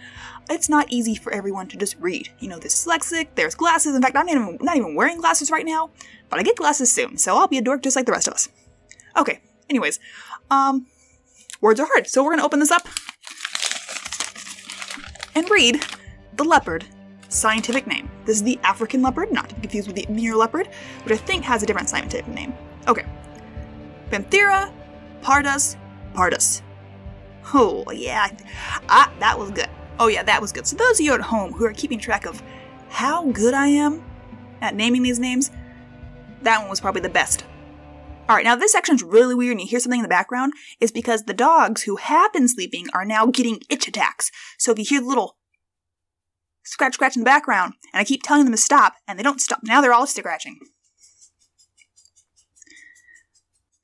it's 0.49 0.67
not 0.67 0.91
easy 0.91 1.15
for 1.15 1.31
everyone 1.31 1.67
to 1.69 1.77
just 1.77 1.95
read. 1.99 2.29
You 2.39 2.49
know, 2.49 2.59
there's 2.59 2.73
dyslexic, 2.73 3.29
there's 3.35 3.55
glasses. 3.55 3.95
In 3.95 4.01
fact, 4.01 4.17
I'm 4.17 4.25
not 4.25 4.35
even, 4.35 4.57
not 4.61 4.75
even 4.75 4.95
wearing 4.95 5.19
glasses 5.19 5.51
right 5.51 5.65
now, 5.65 5.91
but 6.29 6.39
I 6.39 6.43
get 6.43 6.57
glasses 6.57 6.91
soon, 6.91 7.17
so 7.17 7.37
I'll 7.37 7.47
be 7.47 7.57
a 7.57 7.61
dork 7.61 7.81
just 7.83 7.95
like 7.95 8.05
the 8.05 8.11
rest 8.11 8.27
of 8.27 8.33
us. 8.33 8.49
Okay, 9.15 9.39
anyways, 9.69 9.99
um, 10.51 10.87
words 11.61 11.79
are 11.79 11.87
hard, 11.87 12.07
so 12.07 12.23
we're 12.23 12.31
gonna 12.31 12.45
open 12.45 12.59
this 12.59 12.71
up 12.71 12.87
and 15.35 15.49
read 15.49 15.83
the 16.35 16.43
leopard 16.43 16.85
scientific 17.29 17.87
name. 17.87 18.09
This 18.25 18.37
is 18.37 18.43
the 18.43 18.59
African 18.63 19.01
leopard, 19.01 19.31
not 19.31 19.49
to 19.49 19.55
be 19.55 19.61
confused 19.61 19.87
with 19.87 19.95
the 19.95 20.07
Amur 20.07 20.35
leopard, 20.35 20.67
which 21.03 21.13
I 21.13 21.17
think 21.17 21.43
has 21.43 21.63
a 21.63 21.65
different 21.65 21.89
scientific 21.89 22.27
name. 22.27 22.53
Okay. 22.87 23.05
Panthera 24.09 24.71
pardus 25.21 25.75
pardus. 26.13 26.61
Oh, 27.53 27.89
yeah. 27.91 28.29
Ah, 28.89 29.11
that 29.19 29.37
was 29.39 29.51
good. 29.51 29.69
Oh, 29.99 30.07
yeah, 30.07 30.23
that 30.23 30.41
was 30.41 30.51
good. 30.51 30.67
So, 30.67 30.75
those 30.75 30.99
of 30.99 31.05
you 31.05 31.13
at 31.13 31.21
home 31.21 31.53
who 31.53 31.65
are 31.65 31.73
keeping 31.73 31.99
track 31.99 32.25
of 32.25 32.41
how 32.89 33.25
good 33.31 33.53
I 33.53 33.67
am 33.67 34.03
at 34.61 34.75
naming 34.75 35.03
these 35.03 35.19
names, 35.19 35.51
that 36.41 36.59
one 36.59 36.69
was 36.69 36.79
probably 36.79 37.01
the 37.01 37.09
best. 37.09 37.43
Alright, 38.29 38.43
now 38.43 38.57
this 38.57 38.73
section's 38.73 39.03
really 39.03 39.35
weird 39.35 39.53
and 39.53 39.61
you 39.61 39.67
hear 39.67 39.79
something 39.79 39.99
in 39.99 40.03
the 40.03 40.09
background. 40.09 40.51
It's 40.81 40.91
because 40.91 41.23
the 41.23 41.33
dogs 41.33 41.83
who 41.83 41.95
have 41.95 42.33
been 42.33 42.49
sleeping 42.49 42.87
are 42.93 43.05
now 43.05 43.25
getting 43.27 43.61
itch 43.69 43.87
attacks. 43.87 44.31
So 44.57 44.73
if 44.73 44.79
you 44.79 44.85
hear 44.85 44.99
the 44.99 45.07
little 45.07 45.37
scratch 46.63 46.95
scratch 46.95 47.15
in 47.15 47.21
the 47.21 47.25
background, 47.25 47.75
and 47.93 48.01
I 48.01 48.03
keep 48.03 48.23
telling 48.23 48.43
them 48.43 48.51
to 48.51 48.57
stop, 48.57 48.95
and 49.07 49.17
they 49.17 49.23
don't 49.23 49.39
stop, 49.39 49.59
now 49.63 49.79
they're 49.79 49.93
all 49.93 50.07
scratching. 50.07 50.59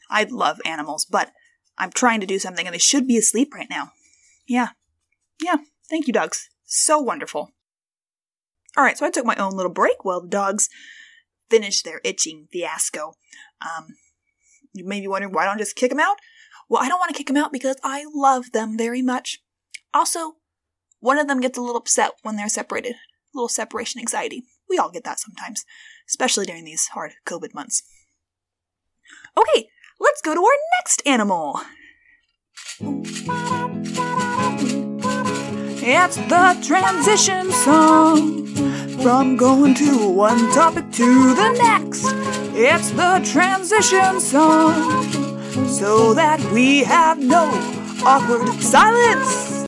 I 0.10 0.26
love 0.30 0.60
animals, 0.66 1.06
but 1.06 1.32
I'm 1.78 1.92
trying 1.92 2.20
to 2.22 2.28
do 2.28 2.40
something 2.40 2.66
and 2.66 2.74
they 2.74 2.80
should 2.80 3.08
be 3.08 3.18
asleep 3.18 3.54
right 3.54 3.70
now. 3.70 3.92
Yeah. 4.48 4.70
Yeah. 5.42 5.58
Thank 5.90 6.08
you, 6.08 6.14
dogs. 6.14 6.50
So 6.66 7.00
wonderful. 7.00 7.52
Alright, 8.78 8.98
so 8.98 9.06
I 9.06 9.12
took 9.12 9.26
my 9.26 9.36
own 9.36 9.54
little 9.54 9.72
break 9.72 10.04
while 10.04 10.22
the 10.22 10.28
dogs 10.28 10.70
finished 11.50 11.86
their 11.86 12.02
itching 12.04 12.48
fiasco. 12.52 13.14
Um, 13.62 13.96
you 14.74 14.86
may 14.86 15.00
be 15.00 15.08
wondering 15.08 15.34
why 15.34 15.46
don't 15.46 15.56
I 15.56 15.60
just 15.60 15.76
kick 15.76 15.90
them 15.90 16.00
out? 16.00 16.18
Well, 16.70 16.82
I 16.82 16.88
don't 16.88 17.00
want 17.00 17.10
to 17.12 17.18
kick 17.18 17.28
them 17.28 17.38
out 17.38 17.52
because 17.52 17.78
I 17.84 18.06
love 18.14 18.52
them 18.52 18.78
very 18.78 19.02
much. 19.02 19.40
Also, 19.94 20.38
one 21.00 21.20
of 21.20 21.28
them 21.28 21.42
gets 21.42 21.58
a 21.58 21.62
little 21.62 21.78
upset 21.78 22.14
when 22.24 22.36
they're 22.36 22.50
separated. 22.50 22.94
A 22.94 23.36
little 23.36 23.50
separation 23.50 24.00
anxiety. 24.00 24.44
We 24.70 24.78
all 24.78 24.90
get 24.90 25.04
that 25.04 25.20
sometimes, 25.20 25.66
especially 26.10 26.46
during 26.46 26.66
these 26.66 26.88
hard 26.88 27.14
COVID 27.28 27.54
months. 27.54 27.84
Okay, 29.38 29.70
let's 30.04 30.22
go 30.22 30.34
to 30.36 30.42
our 30.42 30.58
next 30.80 31.02
animal. 31.06 31.62
It's 35.86 36.18
the 36.18 36.60
transition 36.62 37.52
song 37.52 38.48
from 39.02 39.38
going 39.38 39.74
to 39.76 40.10
one 40.10 40.52
topic 40.52 40.92
to 40.94 41.34
the 41.36 41.52
next. 41.54 42.06
It's 42.56 42.92
the 42.92 43.22
transition 43.24 44.20
song 44.20 45.10
so 45.68 46.14
that 46.14 46.40
we 46.52 46.84
have 46.84 47.20
no 47.20 47.50
awkward 48.06 48.62
silence. 48.62 49.66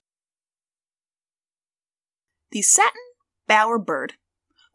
The 2.51 2.61
satin 2.61 3.01
bower 3.47 3.79
bird. 3.79 4.13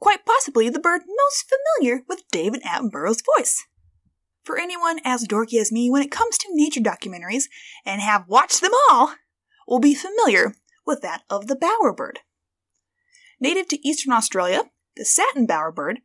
Quite 0.00 0.24
possibly 0.24 0.70
the 0.70 0.80
bird 0.80 1.02
most 1.06 1.52
familiar 1.52 2.02
with 2.08 2.22
David 2.32 2.62
Attenborough's 2.62 3.22
voice. 3.36 3.66
For 4.44 4.58
anyone 4.58 5.00
as 5.04 5.26
dorky 5.26 5.60
as 5.60 5.70
me 5.70 5.90
when 5.90 6.02
it 6.02 6.10
comes 6.10 6.38
to 6.38 6.48
nature 6.50 6.80
documentaries 6.80 7.44
and 7.84 8.00
have 8.00 8.28
watched 8.28 8.60
them 8.60 8.72
all, 8.88 9.14
will 9.68 9.80
be 9.80 9.94
familiar 9.94 10.54
with 10.86 11.02
that 11.02 11.22
of 11.30 11.46
the 11.46 11.56
bowerbird. 11.56 12.18
Native 13.38 13.68
to 13.68 13.88
eastern 13.88 14.12
Australia, 14.12 14.64
the 14.96 15.04
satin 15.04 15.46
bowerbird 15.46 15.98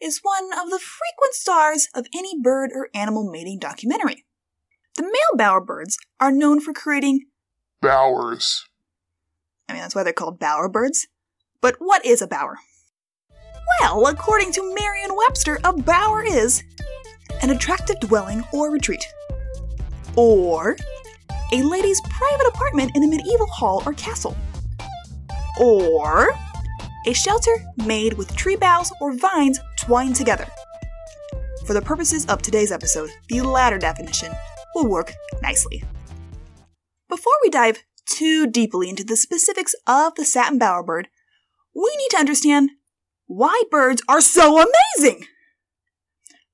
is 0.00 0.20
one 0.22 0.52
of 0.52 0.70
the 0.70 0.80
frequent 0.80 1.34
stars 1.34 1.88
of 1.94 2.06
any 2.14 2.40
bird 2.40 2.70
or 2.74 2.88
animal 2.94 3.30
mating 3.30 3.58
documentary. 3.58 4.24
The 4.96 5.04
male 5.04 5.38
bowerbirds 5.38 5.94
are 6.18 6.32
known 6.32 6.60
for 6.60 6.72
creating, 6.72 7.26
Bowers. 7.80 8.64
I 9.68 9.72
mean, 9.72 9.82
that's 9.82 9.94
why 9.94 10.04
they're 10.04 10.12
called 10.12 10.38
bowerbirds. 10.38 11.06
But 11.60 11.76
what 11.78 12.04
is 12.04 12.22
a 12.22 12.26
bower? 12.26 12.58
Well, 13.80 14.06
according 14.06 14.52
to 14.52 14.74
Merriam 14.74 15.12
Webster, 15.16 15.58
a 15.64 15.72
bower 15.72 16.22
is 16.22 16.62
an 17.40 17.50
attractive 17.50 17.98
dwelling 18.00 18.44
or 18.52 18.70
retreat, 18.70 19.04
or 20.16 20.76
a 21.52 21.62
lady's 21.62 22.00
private 22.02 22.46
apartment 22.48 22.92
in 22.94 23.04
a 23.04 23.08
medieval 23.08 23.46
hall 23.46 23.82
or 23.86 23.92
castle, 23.94 24.36
or 25.60 26.34
a 27.06 27.12
shelter 27.12 27.52
made 27.84 28.14
with 28.14 28.34
tree 28.36 28.56
boughs 28.56 28.92
or 29.00 29.14
vines 29.14 29.58
twined 29.78 30.16
together. 30.16 30.46
For 31.66 31.74
the 31.74 31.82
purposes 31.82 32.26
of 32.26 32.42
today's 32.42 32.72
episode, 32.72 33.10
the 33.28 33.40
latter 33.40 33.78
definition 33.78 34.32
will 34.74 34.88
work 34.88 35.12
nicely. 35.42 35.84
Before 37.08 37.34
we 37.42 37.50
dive 37.50 37.82
too 38.06 38.46
deeply 38.46 38.88
into 38.88 39.04
the 39.04 39.16
specifics 39.16 39.74
of 39.86 40.14
the 40.14 40.24
satin 40.24 40.58
bowerbird, 40.58 41.06
we 41.74 41.94
need 41.96 42.08
to 42.10 42.18
understand 42.18 42.70
why 43.26 43.62
birds 43.70 44.02
are 44.08 44.20
so 44.20 44.64
amazing. 44.98 45.26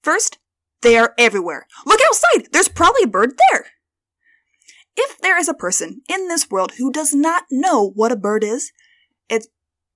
First, 0.02 0.38
they 0.82 0.96
are 0.96 1.14
everywhere. 1.18 1.66
Look 1.86 2.00
outside! 2.04 2.48
There's 2.52 2.68
probably 2.68 3.02
a 3.04 3.08
bird 3.08 3.34
there! 3.50 3.66
If 4.96 5.18
there 5.18 5.38
is 5.38 5.48
a 5.48 5.54
person 5.54 6.02
in 6.08 6.28
this 6.28 6.50
world 6.50 6.72
who 6.78 6.90
does 6.90 7.14
not 7.14 7.44
know 7.50 7.90
what 7.94 8.12
a 8.12 8.16
bird 8.16 8.42
is, 8.42 8.72
it's 9.28 9.48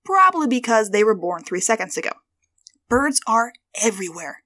probably 0.04 0.46
because 0.46 0.90
they 0.90 1.02
were 1.02 1.16
born 1.16 1.42
three 1.42 1.60
seconds 1.60 1.96
ago. 1.96 2.10
Birds 2.88 3.20
are 3.26 3.52
everywhere. 3.80 4.44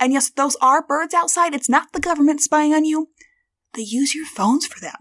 And 0.00 0.12
yes, 0.12 0.30
those 0.30 0.56
are 0.60 0.86
birds 0.86 1.14
outside. 1.14 1.54
It's 1.54 1.68
not 1.68 1.92
the 1.92 2.00
government 2.00 2.40
spying 2.40 2.72
on 2.72 2.84
you. 2.84 3.08
They 3.74 3.82
use 3.82 4.14
your 4.14 4.26
phones 4.26 4.66
for 4.66 4.80
that. 4.80 4.98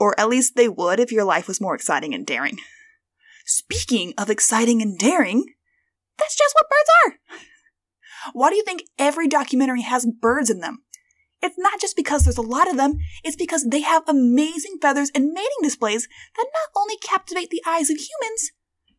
Or 0.00 0.18
at 0.18 0.28
least 0.28 0.54
they 0.56 0.68
would 0.68 1.00
if 1.00 1.12
your 1.12 1.24
life 1.24 1.48
was 1.48 1.60
more 1.60 1.74
exciting 1.74 2.14
and 2.14 2.26
daring. 2.26 2.58
Speaking 3.46 4.14
of 4.18 4.30
exciting 4.30 4.82
and 4.82 4.98
daring, 4.98 5.44
that's 6.18 6.36
just 6.36 6.54
what 6.56 6.68
birds 6.68 6.90
are. 7.06 7.40
Why 8.32 8.50
do 8.50 8.56
you 8.56 8.64
think 8.64 8.84
every 8.98 9.28
documentary 9.28 9.82
has 9.82 10.06
birds 10.06 10.50
in 10.50 10.60
them? 10.60 10.82
It's 11.40 11.58
not 11.58 11.80
just 11.80 11.96
because 11.96 12.24
there's 12.24 12.36
a 12.36 12.42
lot 12.42 12.68
of 12.68 12.76
them, 12.76 12.98
it's 13.22 13.36
because 13.36 13.64
they 13.64 13.82
have 13.82 14.02
amazing 14.08 14.78
feathers 14.82 15.10
and 15.14 15.32
mating 15.32 15.62
displays 15.62 16.08
that 16.36 16.46
not 16.52 16.80
only 16.80 16.96
captivate 16.96 17.50
the 17.50 17.62
eyes 17.66 17.90
of 17.90 17.96
humans, 17.96 18.50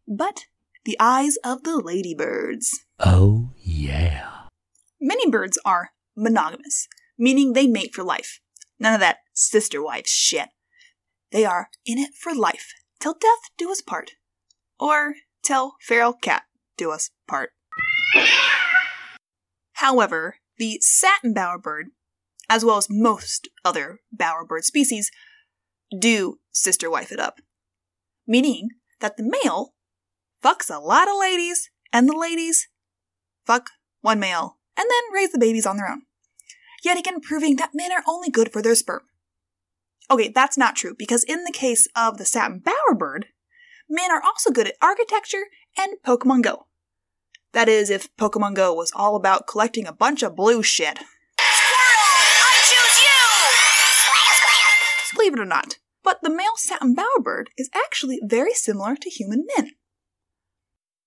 but 0.07 0.45
the 0.85 0.97
eyes 0.99 1.37
of 1.43 1.63
the 1.63 1.77
ladybirds. 1.77 2.85
Oh, 2.99 3.51
yeah. 3.57 4.47
Many 5.01 5.29
birds 5.29 5.57
are 5.65 5.91
monogamous, 6.15 6.87
meaning 7.17 7.53
they 7.53 7.67
mate 7.67 7.93
for 7.93 8.03
life. 8.03 8.39
None 8.79 8.93
of 8.93 9.01
that 9.01 9.17
sister 9.33 9.83
wives 9.83 10.09
shit. 10.09 10.49
They 11.31 11.45
are 11.45 11.69
in 11.85 11.97
it 11.97 12.11
for 12.15 12.33
life, 12.33 12.73
till 12.99 13.13
death 13.13 13.51
do 13.57 13.69
us 13.71 13.81
part. 13.81 14.11
Or 14.79 15.15
till 15.43 15.73
feral 15.81 16.13
cat 16.13 16.43
do 16.77 16.91
us 16.91 17.11
part. 17.27 17.51
However, 19.79 20.35
the 20.57 20.77
satin 20.81 21.33
bowerbird, 21.33 21.85
as 22.49 22.65
well 22.65 22.75
as 22.75 22.87
most 22.89 23.47
other 23.63 24.01
bowerbird 24.13 24.63
species, 24.63 25.09
do 25.97 26.39
sister 26.51 26.89
wife 26.89 27.13
it 27.13 27.19
up. 27.19 27.39
Meaning 28.27 28.71
that 28.99 29.15
the 29.15 29.23
male 29.23 29.73
fucks 30.43 30.69
a 30.69 30.79
lot 30.79 31.07
of 31.07 31.17
ladies, 31.17 31.69
and 31.93 32.09
the 32.09 32.17
ladies 32.17 32.67
fuck 33.45 33.69
one 34.01 34.19
male, 34.19 34.57
and 34.75 34.85
then 34.89 35.13
raise 35.13 35.31
the 35.31 35.39
babies 35.39 35.65
on 35.65 35.77
their 35.77 35.89
own. 35.89 36.01
Yet 36.83 36.99
again, 36.99 37.21
proving 37.21 37.55
that 37.55 37.71
men 37.73 37.93
are 37.93 38.03
only 38.05 38.29
good 38.29 38.51
for 38.51 38.61
their 38.61 38.75
sperm. 38.75 39.03
Okay, 40.11 40.27
that's 40.27 40.57
not 40.57 40.75
true, 40.75 40.93
because 40.97 41.23
in 41.23 41.45
the 41.45 41.53
case 41.53 41.87
of 41.95 42.17
the 42.17 42.25
satin 42.25 42.61
bowerbird, 42.61 43.25
men 43.89 44.11
are 44.11 44.21
also 44.21 44.51
good 44.51 44.67
at 44.67 44.75
architecture 44.81 45.45
and 45.77 45.93
Pokemon 46.05 46.43
Go. 46.43 46.65
That 47.53 47.67
is, 47.67 47.89
if 47.89 48.15
Pokemon 48.15 48.53
Go 48.55 48.71
was 48.73 48.91
all 48.95 49.15
about 49.15 49.47
collecting 49.47 49.87
a 49.87 49.93
bunch 49.93 50.21
of 50.21 50.35
blue 50.35 50.61
shit. 50.61 50.97
Squirtle, 50.97 51.39
I 51.39 52.61
choose 52.63 52.99
you! 53.01 53.17
Believe 55.17 55.33
it 55.33 55.39
or 55.39 55.45
not, 55.45 55.79
but 56.03 56.19
the 56.21 56.29
male 56.29 56.57
satin 56.57 56.95
bowerbird 56.95 57.45
is 57.57 57.71
actually 57.75 58.19
very 58.23 58.53
similar 58.53 58.95
to 58.95 59.09
human 59.09 59.47
men. 59.57 59.71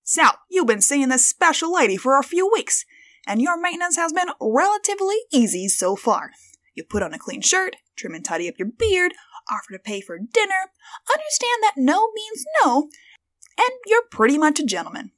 Sal, 0.02 0.40
you've 0.50 0.66
been 0.66 0.80
seeing 0.80 1.10
this 1.10 1.24
special 1.24 1.72
lady 1.72 1.96
for 1.96 2.18
a 2.18 2.24
few 2.24 2.50
weeks, 2.52 2.84
and 3.26 3.40
your 3.40 3.56
maintenance 3.60 3.94
has 3.96 4.12
been 4.12 4.30
relatively 4.40 5.18
easy 5.32 5.68
so 5.68 5.94
far. 5.94 6.32
You 6.74 6.82
put 6.82 7.04
on 7.04 7.14
a 7.14 7.18
clean 7.18 7.40
shirt, 7.40 7.76
trim 7.94 8.14
and 8.14 8.24
tidy 8.24 8.48
up 8.48 8.58
your 8.58 8.68
beard, 8.68 9.14
offer 9.48 9.72
to 9.72 9.78
pay 9.78 10.00
for 10.00 10.18
dinner, 10.18 10.72
understand 11.08 11.62
that 11.62 11.74
no 11.76 12.10
means 12.14 12.44
no, 12.64 12.88
and 13.56 13.70
you're 13.86 14.08
pretty 14.10 14.38
much 14.38 14.58
a 14.58 14.66
gentleman. 14.66 15.12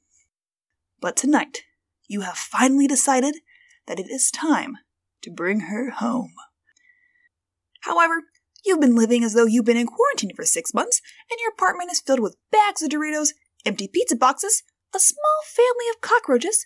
But 1.01 1.15
tonight, 1.15 1.63
you 2.07 2.21
have 2.21 2.37
finally 2.37 2.87
decided 2.87 3.35
that 3.87 3.99
it 3.99 4.09
is 4.09 4.31
time 4.31 4.77
to 5.21 5.31
bring 5.31 5.61
her 5.61 5.91
home. 5.91 6.33
However, 7.81 8.23
You've 8.65 8.81
been 8.81 8.95
living 8.95 9.23
as 9.23 9.33
though 9.33 9.45
you've 9.45 9.65
been 9.65 9.77
in 9.77 9.85
quarantine 9.85 10.35
for 10.35 10.43
six 10.43 10.73
months, 10.73 10.99
and 11.29 11.39
your 11.39 11.51
apartment 11.51 11.91
is 11.91 12.01
filled 12.01 12.19
with 12.19 12.35
bags 12.51 12.81
of 12.81 12.89
Doritos, 12.89 13.29
empty 13.63 13.87
pizza 13.87 14.15
boxes, 14.15 14.63
a 14.93 14.99
small 14.99 15.41
family 15.45 15.85
of 15.91 16.01
cockroaches, 16.01 16.65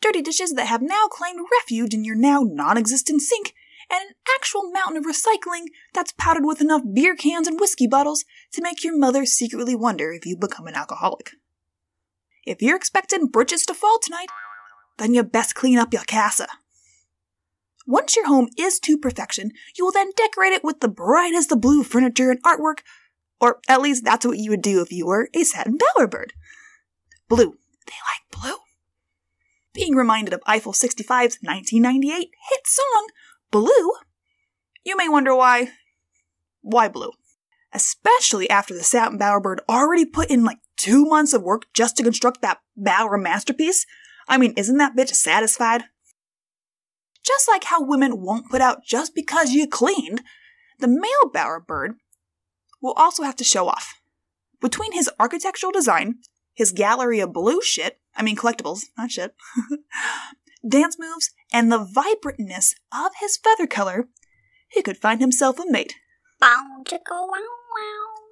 dirty 0.00 0.22
dishes 0.22 0.52
that 0.52 0.68
have 0.68 0.80
now 0.80 1.08
claimed 1.10 1.40
refuge 1.58 1.92
in 1.92 2.04
your 2.04 2.14
now 2.14 2.42
non 2.44 2.78
existent 2.78 3.22
sink, 3.22 3.52
and 3.90 4.00
an 4.00 4.14
actual 4.36 4.70
mountain 4.70 4.96
of 4.96 5.04
recycling 5.04 5.64
that's 5.92 6.12
powdered 6.12 6.44
with 6.44 6.60
enough 6.60 6.82
beer 6.94 7.16
cans 7.16 7.48
and 7.48 7.58
whiskey 7.58 7.88
bottles 7.88 8.24
to 8.52 8.62
make 8.62 8.84
your 8.84 8.96
mother 8.96 9.26
secretly 9.26 9.74
wonder 9.74 10.12
if 10.12 10.24
you've 10.24 10.38
become 10.38 10.68
an 10.68 10.76
alcoholic. 10.76 11.32
If 12.46 12.62
you're 12.62 12.76
expecting 12.76 13.26
britches 13.26 13.66
to 13.66 13.74
fall 13.74 13.98
tonight, 14.02 14.28
then 14.98 15.14
you 15.14 15.22
best 15.22 15.54
clean 15.54 15.78
up 15.78 15.92
your 15.92 16.04
casa. 16.04 16.46
Once 17.86 18.16
your 18.16 18.26
home 18.26 18.48
is 18.56 18.78
to 18.80 18.96
perfection, 18.96 19.50
you 19.76 19.84
will 19.84 19.92
then 19.92 20.10
decorate 20.16 20.52
it 20.52 20.64
with 20.64 20.80
the 20.80 20.88
brightest 20.88 21.50
of 21.52 21.60
blue 21.60 21.82
furniture 21.82 22.30
and 22.30 22.42
artwork, 22.42 22.80
or 23.40 23.58
at 23.68 23.80
least 23.80 24.04
that's 24.04 24.24
what 24.26 24.38
you 24.38 24.50
would 24.50 24.62
do 24.62 24.80
if 24.80 24.92
you 24.92 25.06
were 25.06 25.28
a 25.34 25.44
satin 25.44 25.76
bowerbird. 25.76 26.30
Blue. 27.28 27.56
They 27.86 27.94
like 28.06 28.42
blue. 28.42 28.56
Being 29.72 29.94
reminded 29.94 30.34
of 30.34 30.42
Eiffel 30.46 30.72
65's 30.72 31.38
1998 31.42 32.30
hit 32.50 32.66
song, 32.66 33.08
Blue, 33.50 33.92
you 34.84 34.96
may 34.96 35.08
wonder 35.08 35.34
why. 35.34 35.70
Why 36.62 36.88
blue? 36.88 37.12
Especially 37.72 38.50
after 38.50 38.74
the 38.74 38.82
satin 38.82 39.18
bowerbird 39.18 39.58
already 39.68 40.04
put 40.04 40.30
in 40.30 40.44
like 40.44 40.58
two 40.76 41.04
months 41.04 41.32
of 41.32 41.42
work 41.42 41.66
just 41.72 41.96
to 41.96 42.02
construct 42.02 42.42
that 42.42 42.58
bower 42.76 43.16
masterpiece. 43.16 43.86
I 44.28 44.38
mean, 44.38 44.54
isn't 44.56 44.78
that 44.78 44.96
bitch 44.96 45.10
satisfied? 45.10 45.84
Just 47.24 47.48
like 47.48 47.64
how 47.64 47.82
women 47.82 48.20
won't 48.20 48.50
put 48.50 48.60
out 48.60 48.84
just 48.84 49.14
because 49.14 49.52
you 49.52 49.68
cleaned, 49.68 50.22
the 50.78 50.88
male 50.88 51.30
bowerbird 51.32 51.94
will 52.80 52.94
also 52.94 53.22
have 53.22 53.36
to 53.36 53.44
show 53.44 53.68
off. 53.68 54.00
Between 54.60 54.92
his 54.92 55.10
architectural 55.18 55.72
design, 55.72 56.16
his 56.54 56.72
gallery 56.72 57.20
of 57.20 57.32
blue 57.32 57.60
shit, 57.62 58.00
I 58.16 58.22
mean 58.22 58.36
collectibles, 58.36 58.84
not 58.96 59.10
shit, 59.10 59.34
dance 60.68 60.96
moves, 60.98 61.30
and 61.52 61.70
the 61.70 61.84
vibrantness 61.84 62.74
of 62.92 63.12
his 63.20 63.36
feather 63.36 63.66
color, 63.66 64.08
he 64.68 64.82
could 64.82 64.96
find 64.96 65.20
himself 65.20 65.58
a 65.58 65.64
mate. 65.66 65.94
Bow 66.40 66.82
chicka 66.84 67.10
wow. 67.10 67.59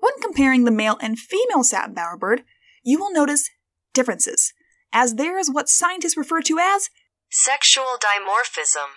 When 0.00 0.12
comparing 0.22 0.64
the 0.64 0.70
male 0.70 0.96
and 1.00 1.18
female 1.18 1.64
satin 1.64 1.94
bowerbird, 1.94 2.42
you 2.82 2.98
will 2.98 3.12
notice 3.12 3.50
differences, 3.92 4.52
as 4.92 5.14
there 5.14 5.38
is 5.38 5.50
what 5.50 5.68
scientists 5.68 6.16
refer 6.16 6.40
to 6.42 6.58
as 6.58 6.90
Sexual 7.30 7.98
dimorphism. 8.00 8.88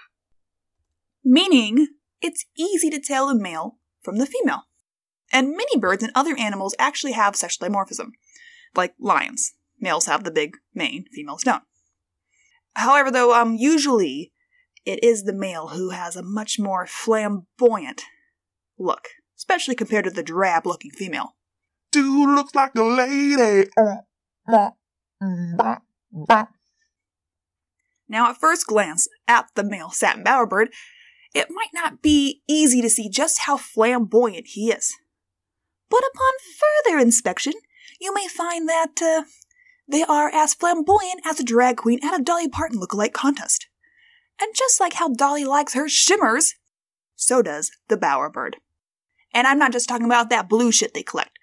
meaning 1.24 1.88
it's 2.22 2.46
easy 2.58 2.90
to 2.90 3.00
tell 3.00 3.28
the 3.28 3.36
male 3.36 3.78
from 4.02 4.18
the 4.18 4.26
female. 4.26 4.64
And 5.34 5.50
many 5.56 5.78
birds 5.78 6.04
and 6.04 6.12
other 6.16 6.38
animals 6.38 6.76
actually 6.80 7.12
have 7.14 7.36
sexual 7.36 7.68
dimorphism, 7.68 8.12
like 8.76 8.94
lions. 9.00 9.54
Males 9.80 10.06
have 10.06 10.24
the 10.24 10.32
big 10.32 10.58
mane, 10.74 11.06
females 11.14 11.44
don't. 11.44 11.64
However, 12.76 13.12
though, 13.12 13.34
um, 13.34 13.56
usually 13.56 14.32
it 14.86 15.04
is 15.04 15.24
the 15.24 15.34
male 15.34 15.70
who 15.70 15.90
has 15.90 16.16
a 16.16 16.24
much 16.24 16.58
more 16.58 16.86
flamboyant 16.88 18.04
look, 18.78 19.10
especially 19.42 19.74
compared 19.74 20.06
to 20.06 20.12
the 20.12 20.22
drab 20.22 20.68
looking 20.68 20.92
female. 20.92 21.36
Dude 21.92 22.30
looks 22.30 22.54
like 22.54 22.76
a 22.76 22.84
lady. 22.84 23.68
Now, 28.08 28.30
at 28.30 28.38
first 28.38 28.68
glance 28.68 29.08
at 29.28 29.48
the 29.56 29.64
male 29.64 29.90
satin 29.90 30.24
bowerbird, 30.24 30.68
it 31.34 31.48
might 31.50 31.72
not 31.74 32.04
be 32.04 32.44
easy 32.48 32.84
to 32.84 32.90
see 32.90 33.10
just 33.10 33.40
how 33.48 33.58
flamboyant 33.58 34.48
he 34.48 34.72
is. 34.72 34.96
But 35.90 36.04
upon 36.14 36.34
further 36.86 37.00
inspection, 37.00 37.54
you 38.00 38.14
may 38.14 38.28
find 38.28 38.70
that 38.70 39.02
uh, 39.02 39.24
they 39.88 40.04
are 40.04 40.30
as 40.30 40.54
flamboyant 40.54 41.22
as 41.26 41.40
a 41.40 41.44
drag 41.44 41.78
queen 41.78 42.00
at 42.04 42.20
a 42.20 42.24
Dolly 42.24 42.48
Parton 42.48 42.80
lookalike 42.80 43.14
contest. 43.14 43.68
And 44.40 44.54
just 44.56 44.80
like 44.80 44.94
how 44.94 45.10
Dolly 45.10 45.46
likes 45.46 45.74
her 45.74 45.90
shimmers, 45.90 46.54
so 47.16 47.42
does 47.42 47.72
the 47.88 47.98
bowerbird. 47.98 48.56
And 49.34 49.48
I'm 49.48 49.60
not 49.60 49.72
just 49.72 49.88
talking 49.88 50.06
about 50.06 50.30
that 50.30 50.50
blue 50.50 50.72
shit 50.72 50.94
they 50.94 51.04
collect. 51.04 51.38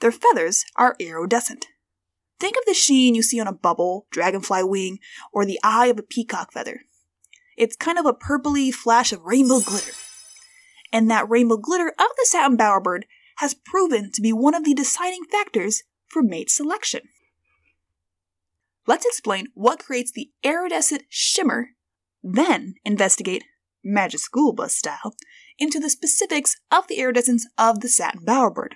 Their 0.00 0.12
feathers 0.12 0.64
are 0.76 0.96
iridescent. 0.98 1.66
Think 2.40 2.56
of 2.56 2.64
the 2.66 2.74
sheen 2.74 3.14
you 3.14 3.22
see 3.22 3.40
on 3.40 3.46
a 3.46 3.52
bubble, 3.52 4.06
dragonfly 4.10 4.64
wing, 4.64 4.98
or 5.32 5.44
the 5.44 5.60
eye 5.62 5.86
of 5.86 5.98
a 5.98 6.02
peacock 6.02 6.52
feather. 6.52 6.80
It's 7.56 7.76
kind 7.76 7.98
of 7.98 8.06
a 8.06 8.12
purpley 8.12 8.72
flash 8.72 9.12
of 9.12 9.22
rainbow 9.22 9.60
glitter. 9.60 9.92
And 10.92 11.10
that 11.10 11.30
rainbow 11.30 11.56
glitter 11.56 11.88
of 11.88 12.08
the 12.16 12.26
satin 12.26 12.56
bowerbird 12.56 13.02
has 13.36 13.54
proven 13.54 14.10
to 14.12 14.20
be 14.20 14.32
one 14.32 14.54
of 14.54 14.64
the 14.64 14.74
deciding 14.74 15.24
factors 15.30 15.84
for 16.08 16.22
mate 16.22 16.50
selection. 16.50 17.02
Let's 18.86 19.06
explain 19.06 19.46
what 19.54 19.84
creates 19.84 20.10
the 20.10 20.30
iridescent 20.42 21.04
shimmer, 21.08 21.68
then 22.22 22.74
investigate, 22.84 23.44
magic 23.84 24.20
school 24.20 24.52
bus 24.52 24.74
style, 24.74 25.14
into 25.58 25.78
the 25.78 25.90
specifics 25.90 26.56
of 26.70 26.86
the 26.88 26.96
iridescence 26.96 27.46
of 27.58 27.80
the 27.80 27.88
satin 27.88 28.20
bowerbird. 28.24 28.74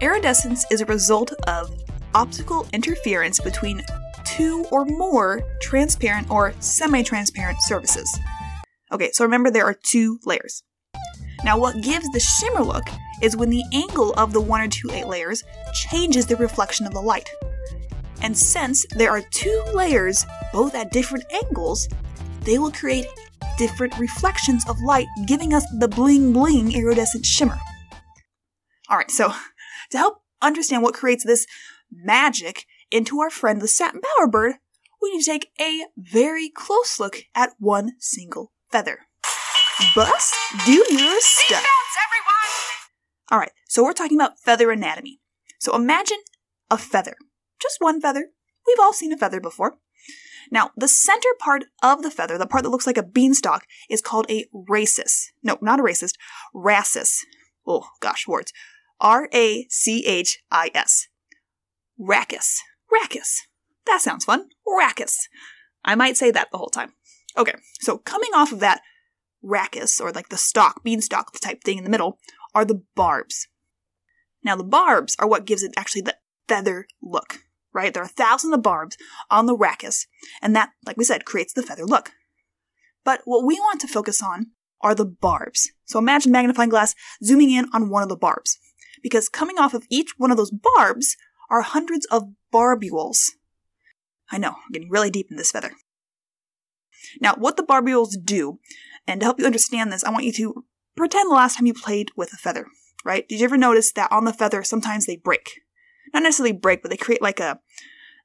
Iridescence 0.00 0.64
is 0.70 0.80
a 0.80 0.86
result 0.86 1.32
of 1.46 1.70
optical 2.14 2.66
interference 2.72 3.40
between 3.40 3.82
two 4.24 4.66
or 4.70 4.84
more 4.84 5.42
transparent 5.60 6.30
or 6.30 6.52
semi 6.60 7.02
transparent 7.02 7.58
surfaces. 7.62 8.18
Okay, 8.92 9.10
so 9.12 9.24
remember 9.24 9.50
there 9.50 9.64
are 9.64 9.76
two 9.82 10.18
layers. 10.24 10.62
Now, 11.44 11.58
what 11.58 11.82
gives 11.82 12.08
the 12.10 12.20
shimmer 12.20 12.62
look 12.62 12.84
is 13.22 13.36
when 13.36 13.50
the 13.50 13.64
angle 13.72 14.12
of 14.14 14.32
the 14.32 14.40
one 14.40 14.60
or 14.60 14.68
two 14.68 14.90
eight 14.92 15.06
layers 15.06 15.44
changes 15.72 16.26
the 16.26 16.36
reflection 16.36 16.86
of 16.86 16.92
the 16.92 17.00
light. 17.00 17.28
And 18.22 18.36
since 18.36 18.86
there 18.96 19.10
are 19.10 19.22
two 19.30 19.64
layers, 19.72 20.26
both 20.52 20.74
at 20.74 20.92
different 20.92 21.24
angles, 21.32 21.88
they 22.42 22.58
will 22.58 22.72
create 22.72 23.06
different 23.58 23.98
reflections 23.98 24.68
of 24.68 24.80
light, 24.80 25.06
giving 25.26 25.52
us 25.52 25.66
the 25.78 25.88
bling 25.88 26.32
bling 26.32 26.72
iridescent 26.72 27.26
shimmer. 27.26 27.58
Alright, 28.90 29.10
so 29.10 29.32
to 29.90 29.98
help 29.98 30.22
understand 30.42 30.82
what 30.82 30.94
creates 30.94 31.24
this 31.24 31.46
magic 31.90 32.66
into 32.90 33.20
our 33.20 33.30
friend 33.30 33.60
the 33.60 33.68
satin 33.68 34.00
bowerbird, 34.00 34.54
we 35.02 35.12
need 35.12 35.22
to 35.22 35.30
take 35.30 35.50
a 35.60 35.84
very 35.96 36.50
close 36.50 36.98
look 36.98 37.18
at 37.34 37.54
one 37.58 37.92
single 37.98 38.52
feather. 38.70 39.00
Bus, 39.94 40.34
do 40.64 40.84
your 40.90 41.20
stuff. 41.20 41.64
Alright, 43.30 43.52
so 43.68 43.82
we're 43.82 43.92
talking 43.92 44.16
about 44.16 44.38
feather 44.38 44.70
anatomy. 44.70 45.20
So 45.58 45.74
imagine 45.74 46.18
a 46.70 46.78
feather. 46.78 47.16
Just 47.60 47.76
one 47.80 48.00
feather. 48.00 48.28
We've 48.66 48.78
all 48.80 48.92
seen 48.92 49.12
a 49.12 49.16
feather 49.16 49.40
before. 49.40 49.78
Now, 50.50 50.70
the 50.76 50.88
center 50.88 51.28
part 51.38 51.64
of 51.82 52.02
the 52.02 52.10
feather, 52.10 52.38
the 52.38 52.46
part 52.46 52.64
that 52.64 52.70
looks 52.70 52.86
like 52.86 52.98
a 52.98 53.02
beanstalk, 53.02 53.64
is 53.90 54.00
called 54.00 54.26
a 54.30 54.46
rhasis. 54.54 55.26
No, 55.42 55.58
not 55.60 55.80
a 55.80 55.82
racist, 55.82 56.14
rhasis. 56.54 57.18
Oh, 57.66 57.88
gosh, 58.00 58.26
words. 58.26 58.52
R 59.00 59.28
A 59.32 59.66
C 59.68 60.04
H 60.06 60.42
I 60.50 60.70
S. 60.74 61.08
Rachis. 62.00 62.58
Rachis. 62.92 63.40
That 63.86 64.00
sounds 64.00 64.24
fun. 64.24 64.48
Rachis. 64.66 65.16
I 65.84 65.94
might 65.94 66.16
say 66.16 66.30
that 66.30 66.48
the 66.50 66.58
whole 66.58 66.68
time. 66.68 66.92
Okay, 67.36 67.54
so 67.80 67.98
coming 67.98 68.30
off 68.34 68.52
of 68.52 68.60
that 68.60 68.80
rachis, 69.44 70.00
or 70.00 70.12
like 70.12 70.30
the 70.30 70.36
stalk, 70.36 70.82
beanstalk 70.82 71.38
type 71.40 71.62
thing 71.62 71.78
in 71.78 71.84
the 71.84 71.90
middle, 71.90 72.18
are 72.54 72.64
the 72.64 72.82
barbs. 72.94 73.48
Now, 74.42 74.56
the 74.56 74.64
barbs 74.64 75.16
are 75.18 75.28
what 75.28 75.44
gives 75.44 75.62
it 75.62 75.74
actually 75.76 76.02
the 76.02 76.16
feather 76.48 76.86
look, 77.02 77.40
right? 77.76 77.92
There 77.92 78.02
are 78.02 78.08
thousands 78.08 78.54
of 78.54 78.62
barbs 78.62 78.96
on 79.30 79.44
the 79.44 79.56
rachis, 79.56 80.06
and 80.40 80.56
that, 80.56 80.70
like 80.86 80.96
we 80.96 81.04
said, 81.04 81.26
creates 81.26 81.52
the 81.52 81.62
feather 81.62 81.84
look. 81.84 82.10
But 83.04 83.20
what 83.26 83.44
we 83.44 83.60
want 83.60 83.80
to 83.82 83.86
focus 83.86 84.22
on 84.22 84.46
are 84.80 84.94
the 84.94 85.04
barbs. 85.04 85.70
So 85.84 85.98
imagine 85.98 86.32
magnifying 86.32 86.70
glass 86.70 86.94
zooming 87.22 87.50
in 87.50 87.66
on 87.72 87.90
one 87.90 88.02
of 88.02 88.08
the 88.08 88.16
barbs. 88.16 88.58
Because 89.02 89.28
coming 89.28 89.58
off 89.58 89.74
of 89.74 89.84
each 89.90 90.14
one 90.16 90.30
of 90.30 90.38
those 90.38 90.50
barbs 90.50 91.16
are 91.50 91.60
hundreds 91.60 92.06
of 92.06 92.30
barbules. 92.52 93.30
I 94.32 94.38
know, 94.38 94.50
I'm 94.50 94.72
getting 94.72 94.90
really 94.90 95.10
deep 95.10 95.28
in 95.30 95.36
this 95.36 95.52
feather. 95.52 95.72
Now, 97.20 97.34
what 97.34 97.56
the 97.56 97.62
barbules 97.62 98.14
do, 98.24 98.58
and 99.06 99.20
to 99.20 99.26
help 99.26 99.38
you 99.38 99.46
understand 99.46 99.92
this, 99.92 100.02
I 100.02 100.10
want 100.10 100.24
you 100.24 100.32
to 100.32 100.64
pretend 100.96 101.30
the 101.30 101.34
last 101.34 101.56
time 101.56 101.66
you 101.66 101.74
played 101.74 102.10
with 102.16 102.32
a 102.32 102.36
feather, 102.36 102.66
right? 103.04 103.28
Did 103.28 103.38
you 103.38 103.44
ever 103.44 103.58
notice 103.58 103.92
that 103.92 104.10
on 104.10 104.24
the 104.24 104.32
feather 104.32 104.64
sometimes 104.64 105.06
they 105.06 105.16
break? 105.16 105.60
Not 106.12 106.22
necessarily 106.22 106.52
break, 106.52 106.82
but 106.82 106.90
they 106.90 106.96
create 106.96 107.22
like 107.22 107.40
a 107.40 107.60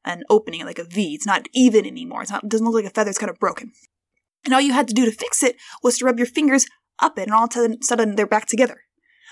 an 0.03 0.23
opening, 0.29 0.65
like 0.65 0.79
a 0.79 0.83
V. 0.83 1.13
It's 1.13 1.25
not 1.25 1.47
even 1.53 1.85
anymore. 1.85 2.23
It's 2.23 2.31
not, 2.31 2.43
it 2.43 2.49
doesn't 2.49 2.65
look 2.65 2.73
like 2.75 2.85
a 2.85 2.89
feather. 2.89 3.09
It's 3.09 3.19
kind 3.19 3.29
of 3.29 3.39
broken. 3.39 3.71
And 4.43 4.53
all 4.53 4.61
you 4.61 4.73
had 4.73 4.87
to 4.87 4.93
do 4.93 5.05
to 5.05 5.11
fix 5.11 5.43
it 5.43 5.57
was 5.83 5.99
to 5.99 6.05
rub 6.05 6.17
your 6.17 6.25
fingers 6.25 6.65
up 6.99 7.17
it, 7.17 7.23
and 7.23 7.33
all 7.33 7.45
of 7.45 7.55
a 7.55 7.77
sudden 7.81 8.15
they're 8.15 8.27
back 8.27 8.47
together. 8.47 8.81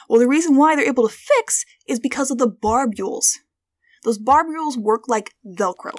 Well, 0.07 0.19
the 0.19 0.27
reason 0.27 0.55
why 0.55 0.75
they're 0.75 0.87
able 0.87 1.07
to 1.07 1.15
fix 1.15 1.65
is 1.87 1.99
because 1.99 2.31
of 2.31 2.37
the 2.37 2.49
barbules. 2.49 3.37
Those 4.03 4.17
barbules 4.17 4.77
work 4.77 5.03
like 5.07 5.33
Velcro. 5.45 5.93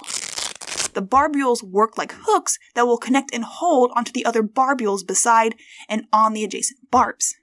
The 0.93 1.03
barbules 1.03 1.63
work 1.63 1.97
like 1.97 2.15
hooks 2.23 2.59
that 2.75 2.87
will 2.87 2.99
connect 2.99 3.33
and 3.33 3.45
hold 3.45 3.93
onto 3.95 4.11
the 4.11 4.25
other 4.25 4.43
barbules 4.43 5.07
beside 5.07 5.55
and 5.89 6.07
on 6.13 6.33
the 6.33 6.43
adjacent 6.43 6.91
barbs. 6.91 7.35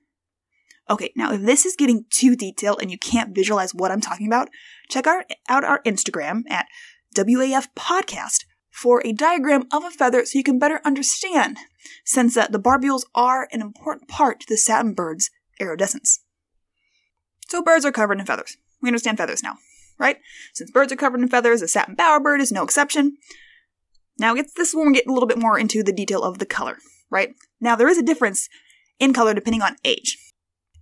Okay, 0.89 1.11
now 1.15 1.33
if 1.33 1.41
this 1.41 1.65
is 1.65 1.75
getting 1.75 2.05
too 2.09 2.35
detailed 2.35 2.81
and 2.81 2.89
you 2.89 2.97
can't 2.97 3.35
visualize 3.35 3.73
what 3.73 3.91
I'm 3.91 4.01
talking 4.01 4.27
about, 4.27 4.49
check 4.89 5.05
our, 5.05 5.25
out 5.49 5.63
our 5.63 5.81
Instagram 5.83 6.43
at 6.49 6.67
WAF 7.15 7.67
Podcast 7.75 8.45
for 8.71 9.01
a 9.03 9.11
diagram 9.11 9.63
of 9.71 9.83
a 9.83 9.91
feather 9.91 10.23
so 10.23 10.37
you 10.37 10.43
can 10.43 10.59
better 10.59 10.79
understand, 10.85 11.57
since 12.05 12.35
that 12.35 12.51
the 12.51 12.59
barbules 12.59 13.03
are 13.15 13.47
an 13.51 13.61
important 13.61 14.07
part 14.07 14.41
to 14.41 14.45
the 14.47 14.57
satin 14.57 14.93
bird's 14.93 15.29
iridescence. 15.59 16.23
So 17.47 17.61
birds 17.63 17.85
are 17.85 17.91
covered 17.91 18.19
in 18.19 18.25
feathers. 18.25 18.57
We 18.81 18.89
understand 18.89 19.17
feathers 19.17 19.41
now, 19.41 19.57
right? 19.97 20.17
Since 20.53 20.71
birds 20.71 20.93
are 20.93 20.97
covered 20.97 21.21
in 21.21 21.27
feathers, 21.27 21.61
the 21.61 21.67
satin 21.67 21.95
bowerbird 21.95 22.39
is 22.39 22.51
no 22.51 22.63
exception. 22.63 23.17
Now, 24.19 24.35
this 24.35 24.73
one 24.73 24.87
we 24.87 24.93
get 24.93 25.07
a 25.07 25.13
little 25.13 25.27
bit 25.27 25.39
more 25.39 25.59
into 25.59 25.83
the 25.83 25.93
detail 25.93 26.23
of 26.23 26.37
the 26.37 26.45
color, 26.45 26.77
right? 27.09 27.35
Now, 27.59 27.75
there 27.75 27.89
is 27.89 27.97
a 27.97 28.03
difference 28.03 28.47
in 28.99 29.13
color 29.13 29.33
depending 29.33 29.61
on 29.61 29.75
age. 29.83 30.17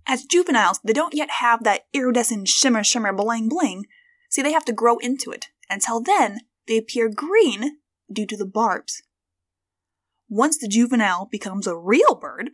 As 0.06 0.24
juveniles, 0.24 0.80
they 0.84 0.92
don't 0.92 1.14
yet 1.14 1.30
have 1.30 1.64
that 1.64 1.86
iridescent 1.92 2.48
shimmer, 2.48 2.84
shimmer, 2.84 3.12
bling, 3.12 3.48
bling. 3.48 3.86
See, 4.30 4.42
they 4.42 4.52
have 4.52 4.64
to 4.66 4.72
grow 4.72 4.98
into 4.98 5.30
it. 5.30 5.48
Until 5.68 6.00
then, 6.00 6.40
they 6.68 6.76
appear 6.76 7.08
green 7.08 7.78
due 8.12 8.26
to 8.26 8.36
the 8.36 8.46
barbs. 8.46 9.02
Once 10.28 10.58
the 10.58 10.68
juvenile 10.68 11.26
becomes 11.30 11.66
a 11.66 11.76
real 11.76 12.14
bird, 12.14 12.50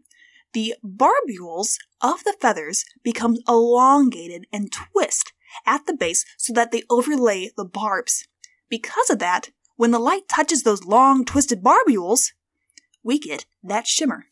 the 0.52 0.74
barbules 0.84 1.76
of 2.00 2.24
the 2.24 2.36
feathers 2.40 2.84
become 3.02 3.36
elongated 3.48 4.46
and 4.52 4.70
twist 4.70 5.32
at 5.66 5.86
the 5.86 5.94
base 5.94 6.24
so 6.36 6.52
that 6.52 6.72
they 6.72 6.82
overlay 6.90 7.50
the 7.56 7.64
barbs. 7.64 8.26
Because 8.68 9.10
of 9.10 9.18
that, 9.18 9.50
when 9.76 9.90
the 9.90 9.98
light 9.98 10.28
touches 10.28 10.62
those 10.62 10.84
long 10.84 11.24
twisted 11.24 11.62
barbules, 11.62 12.32
we 13.02 13.18
get 13.18 13.46
that 13.62 13.86
shimmer. 13.86 14.26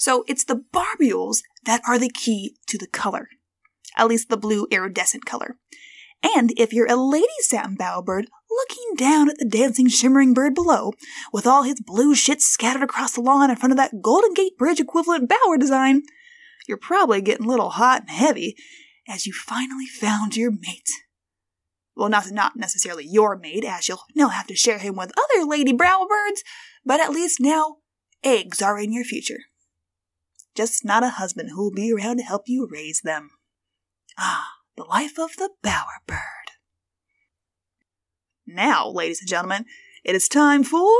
So 0.00 0.24
it's 0.26 0.44
the 0.44 0.64
barbules 0.72 1.42
that 1.66 1.82
are 1.86 1.98
the 1.98 2.08
key 2.08 2.56
to 2.68 2.78
the 2.78 2.86
color. 2.86 3.28
At 3.98 4.08
least 4.08 4.30
the 4.30 4.38
blue 4.38 4.66
iridescent 4.70 5.26
color. 5.26 5.56
And 6.22 6.54
if 6.56 6.72
you're 6.72 6.90
a 6.90 6.96
lady 6.96 7.26
satin 7.42 7.76
bowerbird 7.76 8.24
looking 8.50 8.94
down 8.96 9.28
at 9.28 9.36
the 9.36 9.44
dancing, 9.44 9.88
shimmering 9.88 10.32
bird 10.32 10.54
below, 10.54 10.94
with 11.34 11.46
all 11.46 11.64
his 11.64 11.82
blue 11.82 12.14
shit 12.14 12.40
scattered 12.40 12.82
across 12.82 13.12
the 13.12 13.20
lawn 13.20 13.50
in 13.50 13.56
front 13.56 13.72
of 13.72 13.76
that 13.76 14.00
Golden 14.00 14.32
Gate 14.32 14.56
Bridge 14.56 14.80
equivalent 14.80 15.28
bower 15.28 15.58
design, 15.58 16.00
you're 16.66 16.78
probably 16.78 17.20
getting 17.20 17.44
a 17.44 17.50
little 17.50 17.68
hot 17.68 18.00
and 18.00 18.10
heavy 18.10 18.56
as 19.06 19.26
you 19.26 19.34
finally 19.34 19.86
found 19.86 20.34
your 20.34 20.50
mate. 20.50 20.88
Well, 21.94 22.08
not 22.08 22.30
not 22.30 22.56
necessarily 22.56 23.04
your 23.06 23.36
mate, 23.36 23.66
as 23.66 23.86
you'll 23.86 24.04
now 24.16 24.28
have 24.28 24.46
to 24.46 24.56
share 24.56 24.78
him 24.78 24.96
with 24.96 25.12
other 25.12 25.44
lady 25.44 25.74
bowerbirds, 25.74 26.40
but 26.86 27.00
at 27.00 27.10
least 27.10 27.38
now 27.38 27.76
eggs 28.24 28.62
are 28.62 28.78
in 28.78 28.94
your 28.94 29.04
future. 29.04 29.40
Just 30.54 30.84
not 30.84 31.04
a 31.04 31.10
husband 31.10 31.50
who'll 31.50 31.70
be 31.70 31.92
around 31.92 32.16
to 32.16 32.24
help 32.24 32.42
you 32.46 32.68
raise 32.70 33.02
them. 33.02 33.30
Ah, 34.18 34.48
the 34.76 34.82
life 34.82 35.18
of 35.18 35.30
the 35.36 35.50
bowerbird. 35.62 36.18
Now, 38.46 38.88
ladies 38.88 39.20
and 39.20 39.28
gentlemen, 39.28 39.64
it 40.02 40.16
is 40.16 40.26
time 40.28 40.64
for. 40.64 40.90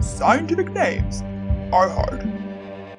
Scientific 0.00 0.70
names 0.70 1.20
are 1.72 1.88
hard. 1.88 2.26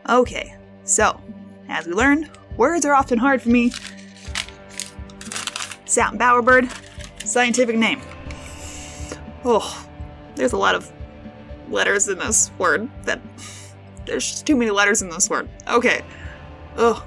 Okay, 0.08 0.56
so, 0.84 1.20
as 1.68 1.88
we 1.88 1.94
learned, 1.94 2.30
words 2.56 2.86
are 2.86 2.94
often 2.94 3.18
hard 3.18 3.42
for 3.42 3.50
me. 3.50 3.72
Satin 5.86 6.20
bowerbird, 6.20 6.72
scientific 7.26 7.76
name. 7.76 8.02
Oh, 9.44 9.88
there's 10.36 10.54
a 10.54 10.58
lot 10.58 10.76
of 10.76 10.92
letters 11.70 12.08
in 12.08 12.20
this 12.20 12.52
word 12.60 12.88
that. 13.06 13.20
There's 14.08 14.30
just 14.30 14.46
too 14.46 14.56
many 14.56 14.72
letters 14.72 15.02
in 15.02 15.10
this 15.10 15.30
word. 15.30 15.50
Okay. 15.68 16.02
Ugh. 16.78 17.04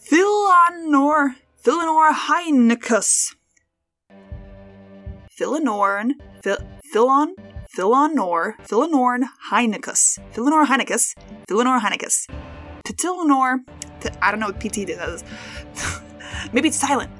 Philonor. 0.00 1.34
Philonor 1.62 2.12
heinicus. 2.12 3.34
Philonorn. 5.38 6.12
Phil, 6.42 6.56
Philon. 6.94 7.34
Philonor. 7.76 8.54
Philonorn 8.66 9.24
heinicus. 9.50 10.18
Philonor 10.32 10.66
heinicus. 10.66 11.14
Philonor 11.46 11.80
heinicus. 11.80 12.26
Pitilonor. 12.84 13.58
Pi- 14.00 14.16
I 14.22 14.30
don't 14.30 14.40
know 14.40 14.46
what 14.46 14.60
PT 14.60 14.86
does. 14.86 15.22
Maybe 16.52 16.68
it's 16.68 16.76
silent. 16.78 17.10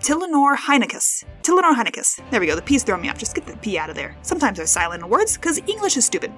Tilinor 0.00 0.56
heinicus. 0.56 1.24
Tilinor 1.42 1.74
heinicus. 1.74 2.20
There 2.30 2.40
we 2.40 2.46
go. 2.46 2.56
The 2.56 2.62
P's 2.62 2.82
throwing 2.82 3.02
me 3.02 3.08
off. 3.08 3.18
Just 3.18 3.34
get 3.34 3.46
the 3.46 3.56
P 3.58 3.78
out 3.78 3.90
of 3.90 3.96
there. 3.96 4.16
Sometimes 4.22 4.56
they're 4.56 4.66
silent 4.66 5.02
in 5.02 5.08
words 5.08 5.36
because 5.36 5.58
English 5.66 5.96
is 5.96 6.04
stupid. 6.04 6.32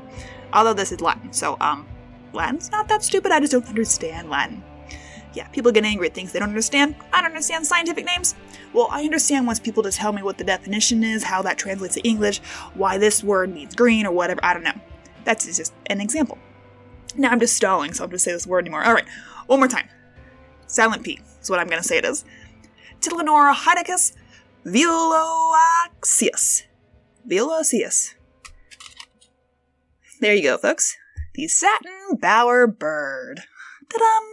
Although 0.53 0.75
this 0.75 0.93
is 0.93 1.01
Latin, 1.01 1.33
so 1.33 1.57
um, 1.61 1.87
Latin's 2.35 2.71
not 2.71 2.89
that 2.89 3.03
stupid. 3.03 3.33
I 3.33 3.41
just 3.41 3.53
don't 3.53 3.67
understand 3.69 4.31
Latin. 4.31 4.63
Yeah, 5.35 5.49
people 5.49 5.73
get 5.73 5.85
angry 5.85 6.07
at 6.07 6.15
things 6.15 6.33
they 6.33 6.39
don't 6.39 6.49
understand. 6.49 6.95
I 7.13 7.21
don't 7.21 7.31
understand 7.31 7.67
scientific 7.67 8.05
names. 8.05 8.35
Well, 8.73 8.89
I 8.91 9.03
understand 9.03 9.47
once 9.47 9.59
people 9.59 9.83
just 9.83 9.99
tell 9.99 10.13
me 10.13 10.23
what 10.23 10.39
the 10.39 10.45
definition 10.45 11.03
is, 11.03 11.25
how 11.25 11.43
that 11.43 11.59
translates 11.59 11.95
to 11.95 12.03
English, 12.03 12.39
why 12.75 12.99
this 12.99 13.25
word 13.25 13.53
means 13.53 13.75
green 13.75 14.07
or 14.07 14.13
whatever. 14.13 14.41
I 14.45 14.55
don't 14.55 14.63
know. 14.63 14.79
That's 15.25 15.45
just 15.57 15.73
an 15.87 16.01
example. 16.01 16.39
Now 17.17 17.31
I'm 17.31 17.41
just 17.41 17.57
stalling, 17.57 17.93
so 17.95 18.05
I'm 18.05 18.11
just 18.11 18.25
say 18.25 18.33
this 18.33 18.47
word 18.47 18.65
anymore. 18.65 18.85
All 18.85 18.95
right, 18.95 19.09
one 19.47 19.59
more 19.59 19.69
time. 19.69 19.89
Silent 20.67 21.03
P 21.03 21.21
is 21.41 21.51
what 21.51 21.59
I'm 21.59 21.69
to 21.69 21.83
say 21.83 21.99
it 21.99 22.05
is. 22.05 22.25
Tilinor 23.01 23.55
heinicus 23.55 24.13
violoaceus. 24.65 26.63
Violoaceus. 27.29 28.15
There 30.21 30.35
you 30.35 30.43
go, 30.43 30.59
folks. 30.59 30.97
The 31.35 31.49
satin 31.49 32.17
bower 32.21 32.67
bird. 32.67 33.43
Ta-dum! 33.91 34.25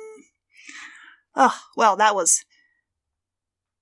Oh, 1.36 1.60
well, 1.76 1.96
that 1.96 2.16
was 2.16 2.46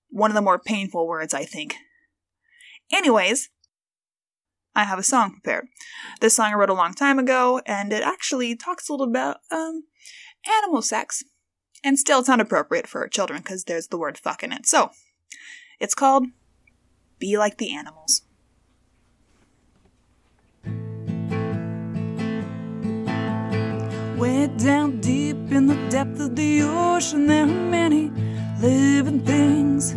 one 0.09 0.31
of 0.31 0.35
the 0.35 0.41
more 0.41 0.59
painful 0.59 1.07
words, 1.07 1.33
I 1.33 1.43
think. 1.43 1.75
Anyways, 2.91 3.49
I 4.75 4.83
have 4.85 4.99
a 4.99 5.03
song 5.03 5.31
prepared. 5.31 5.67
This 6.21 6.35
song 6.35 6.51
I 6.51 6.55
wrote 6.55 6.69
a 6.69 6.73
long 6.73 6.93
time 6.93 7.19
ago, 7.19 7.61
and 7.65 7.91
it 7.91 8.03
actually 8.03 8.55
talks 8.55 8.87
a 8.87 8.93
little 8.93 9.09
about 9.09 9.37
um 9.51 9.83
animal 10.47 10.81
sex. 10.81 11.23
And 11.83 11.97
still, 11.97 12.19
it's 12.19 12.27
not 12.27 12.41
appropriate 12.41 12.87
for 12.87 13.07
children 13.07 13.41
because 13.41 13.65
there's 13.65 13.87
the 13.87 13.97
word 13.97 14.17
fuck 14.17 14.43
in 14.43 14.51
it. 14.51 14.65
So, 14.65 14.91
it's 15.79 15.95
called 15.95 16.25
Be 17.19 17.37
Like 17.37 17.57
the 17.57 17.73
Animals. 17.73 18.23
Way 24.19 24.47
down 24.57 24.99
deep 24.99 25.49
in 25.49 25.67
the 25.67 25.77
depth 25.89 26.19
of 26.19 26.35
the 26.35 26.63
ocean, 26.63 27.25
there 27.25 27.43
are 27.43 27.47
many 27.47 28.11
living 28.59 29.21
things. 29.21 29.95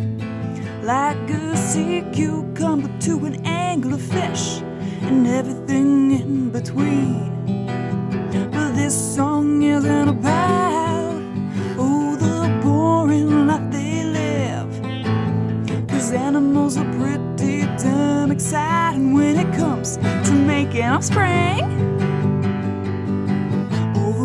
Like 0.81 1.29
a 1.29 1.57
sea 1.57 2.05
cucumber 2.13 2.89
to 3.01 3.25
an 3.25 3.43
anglerfish, 3.43 4.61
and 5.01 5.27
everything 5.27 6.11
in 6.11 6.51
between. 6.51 7.31
But 8.51 8.71
this 8.75 8.95
song 9.15 9.61
isn't 9.61 10.07
about, 10.07 11.21
oh, 11.77 12.15
the 12.15 12.61
boring 12.63 13.45
life 13.47 13.69
they 13.71 14.05
live. 14.05 14.71
Cause 15.89 16.13
animals 16.13 16.77
are 16.77 16.89
pretty 16.93 17.63
damn 17.77 18.31
exciting 18.31 19.13
when 19.13 19.35
it 19.35 19.53
comes 19.53 19.97
to 19.97 20.31
making 20.31 20.85
offspring. 20.85 22.02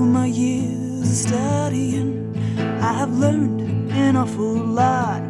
My 0.09 0.25
years 0.25 1.03
of 1.03 1.07
studying, 1.07 2.35
I 2.81 2.95
have 2.95 3.13
learned 3.19 3.93
an 3.93 4.17
awful 4.17 4.55
lot. 4.55 5.23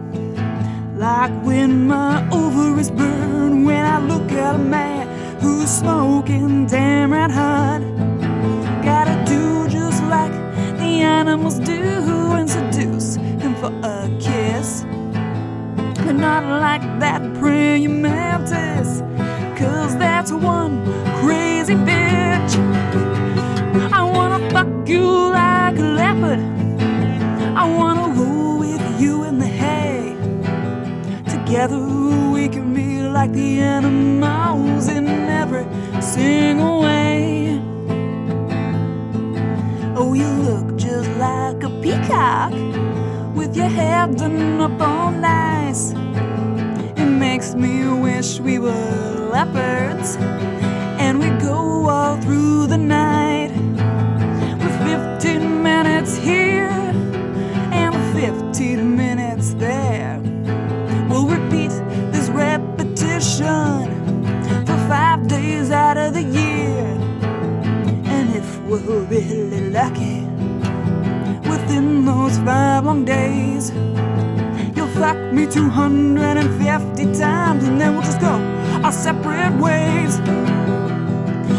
Like 0.95 1.33
when 1.45 1.89
my 1.89 2.25
ovaries 2.31 2.89
burn 2.89 3.65
when 3.65 3.85
I 3.85 3.99
look 3.99 4.31
at 4.31 4.55
a 4.55 4.59
man 4.59 5.09
who's 5.41 5.69
smoking 5.69 6.67
damn 6.67 7.13
right 7.13 7.29
hot. 7.31 7.81
Gotta 8.85 9.17
do 9.25 9.69
just 9.69 10.01
like 10.05 10.31
the 10.79 11.03
animals 11.03 11.59
do 11.59 11.83
and 12.39 12.49
seduce 12.49 13.17
him 13.17 13.57
for 13.57 13.73
a 13.83 14.09
kiss. 14.21 14.85
But 16.05 16.13
not 16.13 16.45
like 16.45 16.83
that 17.01 17.21
praying 17.41 18.01
mantis, 18.01 19.01
cause 19.59 19.97
that's 19.99 20.31
one 20.31 20.85
crazy 21.21 21.75
bitch 21.75 22.28
you 24.99 25.11
like 25.43 25.77
a 25.79 25.89
leopard. 26.01 26.41
I 27.63 27.65
wanna 27.79 28.09
roll 28.19 28.59
with 28.65 28.85
you 29.01 29.15
in 29.29 29.39
the 29.45 29.51
hay. 29.63 30.17
Together 31.35 31.81
we 32.35 32.49
can 32.55 32.67
be 32.75 32.89
like 33.19 33.33
the 33.33 33.51
animals 33.77 34.89
in 34.97 35.07
every 35.43 35.67
single 36.17 36.77
way. 36.87 37.61
Oh, 40.01 40.11
you 40.23 40.31
look 40.49 40.67
just 40.77 41.11
like 41.27 41.61
a 41.71 41.71
peacock 41.83 42.53
with 43.39 43.53
your 43.57 43.71
hair 43.79 44.07
done 44.21 44.61
up 44.67 44.81
all 44.81 45.11
nice. 45.11 45.83
It 47.03 47.11
makes 47.27 47.55
me 47.55 47.73
wish 48.07 48.41
we 48.41 48.59
were 48.59 49.31
leopards 49.35 50.09
and 51.05 51.15
we 51.23 51.29
go 51.49 51.89
all 51.95 52.17
through 52.25 52.67
the 52.67 52.79
night. 52.79 53.08
We're 68.89 69.01
really 69.01 69.71
lucky, 69.71 70.21
within 71.47 72.07
those 72.07 72.39
five 72.39 72.87
long 72.87 73.05
days, 73.05 73.71
you'll 74.75 74.89
fuck 74.89 75.19
me 75.31 75.47
250 75.47 77.05
times 77.19 77.65
and 77.65 77.79
then 77.79 77.93
we'll 77.93 78.03
just 78.03 78.21
go 78.21 78.33
our 78.83 78.93
separate 78.93 79.53
ways. 79.61 80.19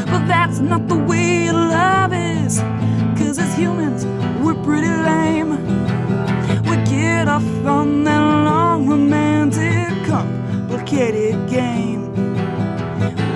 But 0.10 0.26
that's 0.26 0.60
not 0.60 0.88
the 0.88 0.98
way 0.98 1.52
love 1.52 2.14
is, 2.14 2.60
cause 3.16 3.38
as 3.38 3.56
humans, 3.56 4.06
we're 4.42 4.62
pretty 4.64 4.88
lame. 4.88 5.52
We 6.64 6.78
get 6.86 7.28
off 7.28 7.46
on 7.66 8.06
that 8.06 8.44
long 8.44 8.88
romantic, 8.88 10.08
complicated 10.08 11.48
game. 11.48 12.12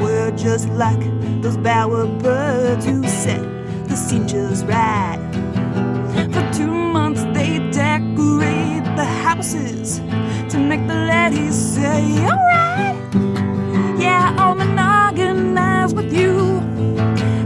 We're 0.01 0.31
just 0.31 0.67
like 0.69 1.01
those 1.43 1.57
bower 1.57 2.07
birds 2.07 2.85
who 2.85 3.07
set 3.07 3.52
scene 4.13 4.27
just 4.27 4.65
right. 4.65 5.19
For 6.33 6.43
two 6.53 6.71
months 6.71 7.23
they 7.33 7.59
decorate 7.71 8.83
the 8.95 9.05
houses 9.05 9.99
to 10.51 10.57
make 10.57 10.85
the 10.87 10.95
ladies 11.13 11.55
say, 11.55 12.01
alright. 12.29 12.97
Yeah, 13.99 14.35
I'll 14.37 14.55
monogamize 14.55 15.93
with 15.95 16.13
you. 16.13 16.61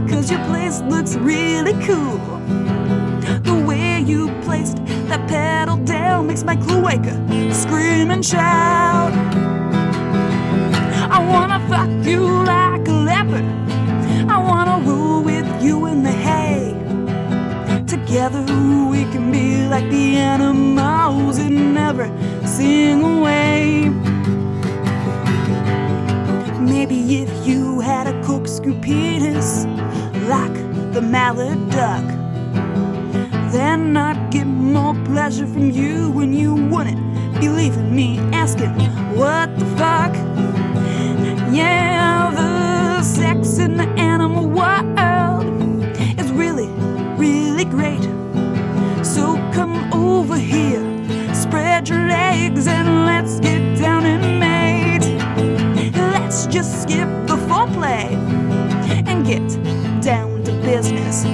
Cause 0.08 0.30
your 0.30 0.44
place 0.46 0.80
looks 0.82 1.16
really 1.16 1.74
cool. 1.86 2.18
The 3.50 3.64
way 3.66 4.00
you 4.00 4.28
placed 4.42 4.76
that 5.08 5.26
petal 5.28 5.76
down 5.78 6.26
makes 6.26 6.44
my 6.44 6.56
cloaca 6.56 7.14
scream 7.54 8.10
and 8.10 8.24
shout. 8.24 9.12
I 11.16 11.18
wanna 11.32 11.60
fuck 11.68 11.90
you 12.06 12.20
like 12.44 12.57
like 19.80 19.90
the 19.90 20.16
animals 20.16 21.38
in 21.38 21.76
every 21.76 22.10
single 22.44 23.20
way. 23.20 23.88
Maybe 26.58 27.22
if 27.22 27.46
you 27.46 27.78
had 27.78 28.08
a 28.08 28.20
corkscrew 28.24 28.74
penis 28.80 29.66
like 30.26 30.56
the 30.92 31.00
mallard 31.00 31.70
duck, 31.70 32.04
then 33.52 33.96
I'd 33.96 34.32
get 34.32 34.46
more 34.46 34.94
pleasure 35.04 35.46
from 35.46 35.70
you 35.70 36.10
when 36.10 36.32
you 36.32 36.54
wouldn't 36.54 37.40
be 37.40 37.48
leaving 37.48 37.94
me 37.94 38.18
asking, 38.32 38.74
What 39.14 39.56
the 39.60 39.66
fuck? 39.76 40.12
Yeah, 41.54 42.32
the 42.34 43.02
sex 43.04 43.58
in 43.58 43.76
the 43.76 43.88
animal 43.96 44.48
world 44.48 45.46
is 46.18 46.32
really, 46.32 46.66
really 47.16 47.64
great. 47.64 48.02
Come 49.58 49.92
over 49.92 50.36
here, 50.36 50.84
spread 51.34 51.88
your 51.88 52.06
legs, 52.06 52.68
and 52.68 53.06
let's 53.06 53.40
get 53.40 53.76
down 53.76 54.06
and 54.06 54.38
mate. 54.38 55.02
Let's 55.96 56.46
just 56.46 56.82
skip 56.82 57.08
the 57.26 57.36
foreplay 57.48 58.06
and 59.08 59.26
get 59.26 59.42
down 60.00 60.44
to 60.44 60.52
business. 60.62 61.24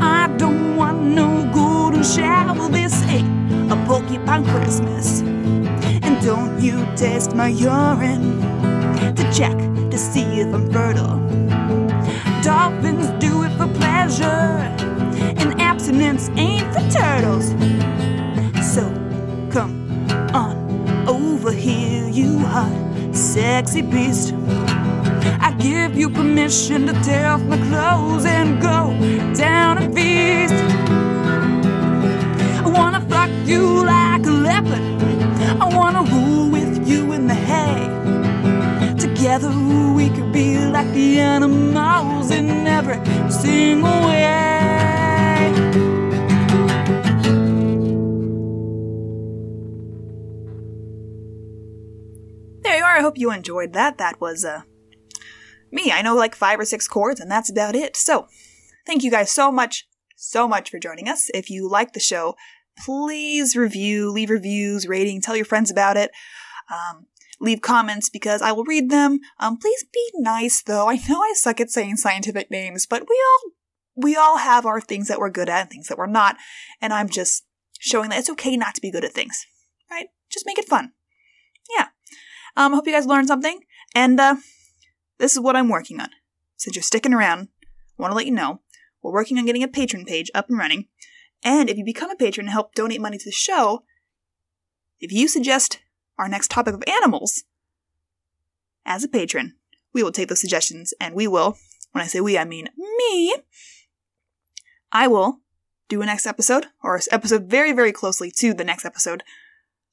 I 0.00 0.34
don't 0.38 0.76
want 0.76 1.02
no 1.02 1.46
golden 1.52 2.02
shower. 2.02 2.70
This 2.70 3.02
ain't 3.02 3.70
a 3.70 3.76
porcupine 3.86 4.46
Christmas. 4.46 5.20
And 5.20 6.24
don't 6.24 6.58
you 6.58 6.86
taste 6.96 7.34
my 7.34 7.48
urine 7.48 8.40
to 9.14 9.30
check 9.30 9.58
to 9.90 9.98
see 9.98 10.40
if 10.40 10.54
I'm 10.54 10.72
fertile. 10.72 11.18
Dolphins 12.42 13.10
do 13.22 13.42
it 13.42 13.52
for 13.58 13.68
pleasure, 13.78 14.74
abstinence 15.90 16.30
ain't 16.36 16.72
for 16.72 16.80
turtles. 16.90 17.50
So 18.74 18.82
come 19.50 19.74
on 20.32 21.08
over 21.08 21.50
here, 21.50 22.08
you 22.08 22.38
hot, 22.38 22.72
sexy 23.12 23.82
beast. 23.82 24.32
I 25.40 25.52
give 25.58 25.96
you 25.96 26.08
permission 26.08 26.86
to 26.86 26.92
tear 27.02 27.26
off 27.26 27.42
my 27.42 27.56
clothes 27.68 28.24
and 28.24 28.60
go 28.62 28.94
down 29.34 29.78
and 29.78 29.92
feast. 29.92 30.54
I 32.64 32.68
wanna 32.68 33.00
fuck 33.08 33.30
you 33.44 33.84
like 33.84 34.24
a 34.26 34.30
leopard. 34.30 34.84
I 35.60 35.66
wanna 35.76 36.02
rule 36.04 36.50
with 36.50 36.88
you 36.88 37.12
in 37.12 37.26
the 37.26 37.34
hay. 37.34 37.88
Together 38.96 39.50
we 39.96 40.08
could 40.10 40.32
be 40.32 40.56
like 40.56 40.92
the 40.92 41.18
animals 41.18 42.30
in 42.30 42.66
every 42.66 43.00
single 43.30 43.90
way. 44.06 44.19
You 53.20 53.30
enjoyed 53.30 53.72
that. 53.74 53.98
That 53.98 54.20
was 54.20 54.44
uh, 54.44 54.62
me. 55.70 55.92
I 55.92 56.02
know 56.02 56.16
like 56.16 56.34
five 56.34 56.58
or 56.58 56.64
six 56.64 56.88
chords, 56.88 57.20
and 57.20 57.30
that's 57.30 57.50
about 57.50 57.76
it. 57.76 57.96
So, 57.96 58.26
thank 58.86 59.02
you 59.02 59.10
guys 59.10 59.30
so 59.30 59.52
much, 59.52 59.86
so 60.16 60.48
much 60.48 60.70
for 60.70 60.78
joining 60.78 61.08
us. 61.08 61.30
If 61.34 61.50
you 61.50 61.68
like 61.68 61.92
the 61.92 62.00
show, 62.00 62.36
please 62.84 63.56
review, 63.56 64.10
leave 64.10 64.30
reviews, 64.30 64.88
rating, 64.88 65.20
tell 65.20 65.36
your 65.36 65.44
friends 65.44 65.70
about 65.70 65.96
it. 65.96 66.10
Um, 66.70 67.06
leave 67.40 67.62
comments 67.62 68.08
because 68.08 68.42
I 68.42 68.52
will 68.52 68.64
read 68.64 68.90
them. 68.90 69.20
Um, 69.38 69.56
please 69.56 69.84
be 69.92 70.10
nice 70.14 70.62
though. 70.62 70.88
I 70.88 70.96
know 71.08 71.20
I 71.20 71.32
suck 71.34 71.60
at 71.60 71.70
saying 71.70 71.96
scientific 71.96 72.50
names, 72.50 72.86
but 72.86 73.06
we 73.08 73.22
all 73.26 73.52
we 73.96 74.16
all 74.16 74.38
have 74.38 74.64
our 74.64 74.80
things 74.80 75.08
that 75.08 75.18
we're 75.18 75.30
good 75.30 75.48
at 75.48 75.62
and 75.62 75.70
things 75.70 75.88
that 75.88 75.98
we're 75.98 76.06
not, 76.06 76.36
and 76.80 76.92
I'm 76.92 77.08
just 77.08 77.44
showing 77.78 78.10
that 78.10 78.18
it's 78.18 78.30
okay 78.30 78.56
not 78.56 78.74
to 78.74 78.80
be 78.80 78.90
good 78.90 79.04
at 79.04 79.12
things, 79.12 79.46
right? 79.90 80.08
Just 80.30 80.46
make 80.46 80.58
it 80.58 80.68
fun. 80.68 80.92
Yeah. 81.76 81.88
Um, 82.56 82.72
I 82.72 82.76
hope 82.76 82.86
you 82.86 82.92
guys 82.92 83.06
learned 83.06 83.28
something, 83.28 83.60
and 83.94 84.18
uh, 84.20 84.36
this 85.18 85.32
is 85.32 85.40
what 85.40 85.56
I'm 85.56 85.68
working 85.68 86.00
on. 86.00 86.10
Since 86.56 86.76
you're 86.76 86.82
sticking 86.82 87.14
around, 87.14 87.48
I 87.98 88.02
want 88.02 88.12
to 88.12 88.16
let 88.16 88.26
you 88.26 88.32
know 88.32 88.60
we're 89.02 89.12
working 89.12 89.38
on 89.38 89.46
getting 89.46 89.62
a 89.62 89.68
Patreon 89.68 90.06
page 90.06 90.30
up 90.34 90.48
and 90.48 90.58
running. 90.58 90.86
And 91.42 91.70
if 91.70 91.78
you 91.78 91.84
become 91.84 92.10
a 92.10 92.16
patron 92.16 92.46
and 92.46 92.52
help 92.52 92.74
donate 92.74 93.00
money 93.00 93.16
to 93.16 93.24
the 93.24 93.32
show, 93.32 93.84
if 95.00 95.10
you 95.10 95.26
suggest 95.26 95.80
our 96.18 96.28
next 96.28 96.50
topic 96.50 96.74
of 96.74 96.82
animals 96.86 97.44
as 98.84 99.02
a 99.04 99.08
patron, 99.08 99.54
we 99.94 100.02
will 100.02 100.12
take 100.12 100.28
those 100.28 100.40
suggestions 100.40 100.92
and 101.00 101.14
we 101.14 101.26
will, 101.26 101.56
when 101.92 102.04
I 102.04 102.06
say 102.06 102.20
we, 102.20 102.36
I 102.36 102.44
mean 102.44 102.68
me, 102.76 103.34
I 104.92 105.06
will 105.06 105.40
do 105.88 106.02
a 106.02 106.06
next 106.06 106.26
episode, 106.26 106.66
or 106.82 107.00
episode 107.10 107.44
very, 107.44 107.72
very 107.72 107.90
closely 107.90 108.30
to 108.38 108.54
the 108.54 108.64
next 108.64 108.84
episode 108.84 109.22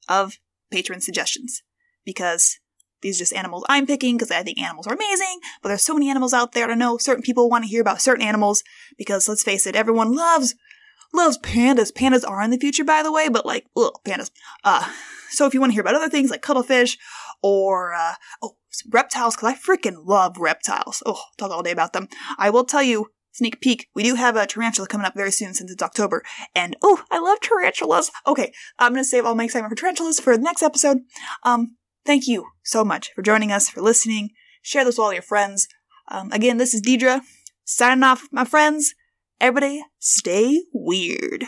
of 0.08 0.38
patron 0.70 1.00
suggestions. 1.00 1.62
Because 2.08 2.58
these 3.02 3.18
are 3.18 3.22
just 3.22 3.34
animals 3.34 3.64
I'm 3.68 3.86
picking 3.86 4.16
because 4.16 4.30
I 4.30 4.42
think 4.42 4.58
animals 4.58 4.86
are 4.86 4.94
amazing, 4.94 5.40
but 5.62 5.68
there's 5.68 5.82
so 5.82 5.94
many 5.94 6.08
animals 6.08 6.32
out 6.32 6.52
there. 6.52 6.70
I 6.70 6.74
know 6.74 6.96
certain 6.96 7.22
people 7.22 7.50
want 7.50 7.64
to 7.64 7.70
hear 7.70 7.82
about 7.82 8.00
certain 8.00 8.26
animals 8.26 8.64
because 8.96 9.28
let's 9.28 9.44
face 9.44 9.66
it, 9.66 9.76
everyone 9.76 10.14
loves 10.14 10.54
loves 11.14 11.38
pandas. 11.38 11.92
Pandas 11.92 12.28
are 12.28 12.42
in 12.42 12.50
the 12.50 12.58
future, 12.58 12.84
by 12.84 13.02
the 13.02 13.12
way, 13.12 13.28
but 13.28 13.46
like, 13.46 13.66
ugh, 13.76 13.92
pandas. 14.04 14.30
Uh, 14.64 14.90
so 15.30 15.46
if 15.46 15.54
you 15.54 15.60
want 15.60 15.70
to 15.70 15.74
hear 15.74 15.82
about 15.82 15.94
other 15.94 16.08
things 16.08 16.30
like 16.30 16.42
cuttlefish 16.42 16.98
or, 17.42 17.94
uh, 17.94 18.14
oh, 18.42 18.56
reptiles, 18.90 19.36
because 19.36 19.54
I 19.54 19.56
freaking 19.56 20.02
love 20.04 20.36
reptiles. 20.38 21.02
Oh, 21.06 21.20
talk 21.38 21.50
all 21.50 21.62
day 21.62 21.70
about 21.70 21.92
them. 21.92 22.08
I 22.38 22.50
will 22.50 22.64
tell 22.64 22.82
you, 22.82 23.06
sneak 23.32 23.60
peek, 23.60 23.88
we 23.94 24.02
do 24.02 24.16
have 24.16 24.36
a 24.36 24.46
tarantula 24.46 24.88
coming 24.88 25.06
up 25.06 25.14
very 25.14 25.32
soon 25.32 25.54
since 25.54 25.70
it's 25.70 25.82
October. 25.82 26.24
And, 26.54 26.76
oh, 26.82 27.04
I 27.10 27.20
love 27.20 27.40
tarantulas. 27.40 28.10
Okay, 28.26 28.52
I'm 28.78 28.92
going 28.92 29.04
to 29.04 29.08
save 29.08 29.24
all 29.24 29.34
my 29.34 29.44
excitement 29.44 29.70
for 29.70 29.80
tarantulas 29.80 30.20
for 30.20 30.36
the 30.36 30.42
next 30.42 30.62
episode. 30.62 30.98
Um, 31.42 31.76
thank 32.08 32.26
you 32.26 32.46
so 32.64 32.82
much 32.86 33.12
for 33.14 33.20
joining 33.20 33.52
us, 33.52 33.68
for 33.68 33.82
listening. 33.82 34.30
Share 34.62 34.82
this 34.82 34.96
with 34.96 35.04
all 35.04 35.12
your 35.12 35.20
friends. 35.20 35.68
Um, 36.10 36.32
again, 36.32 36.56
this 36.56 36.72
is 36.72 36.80
Deidre 36.80 37.20
signing 37.66 38.02
off, 38.02 38.28
my 38.32 38.46
friends. 38.46 38.94
Everybody, 39.42 39.84
stay 39.98 40.62
weird. 40.72 41.44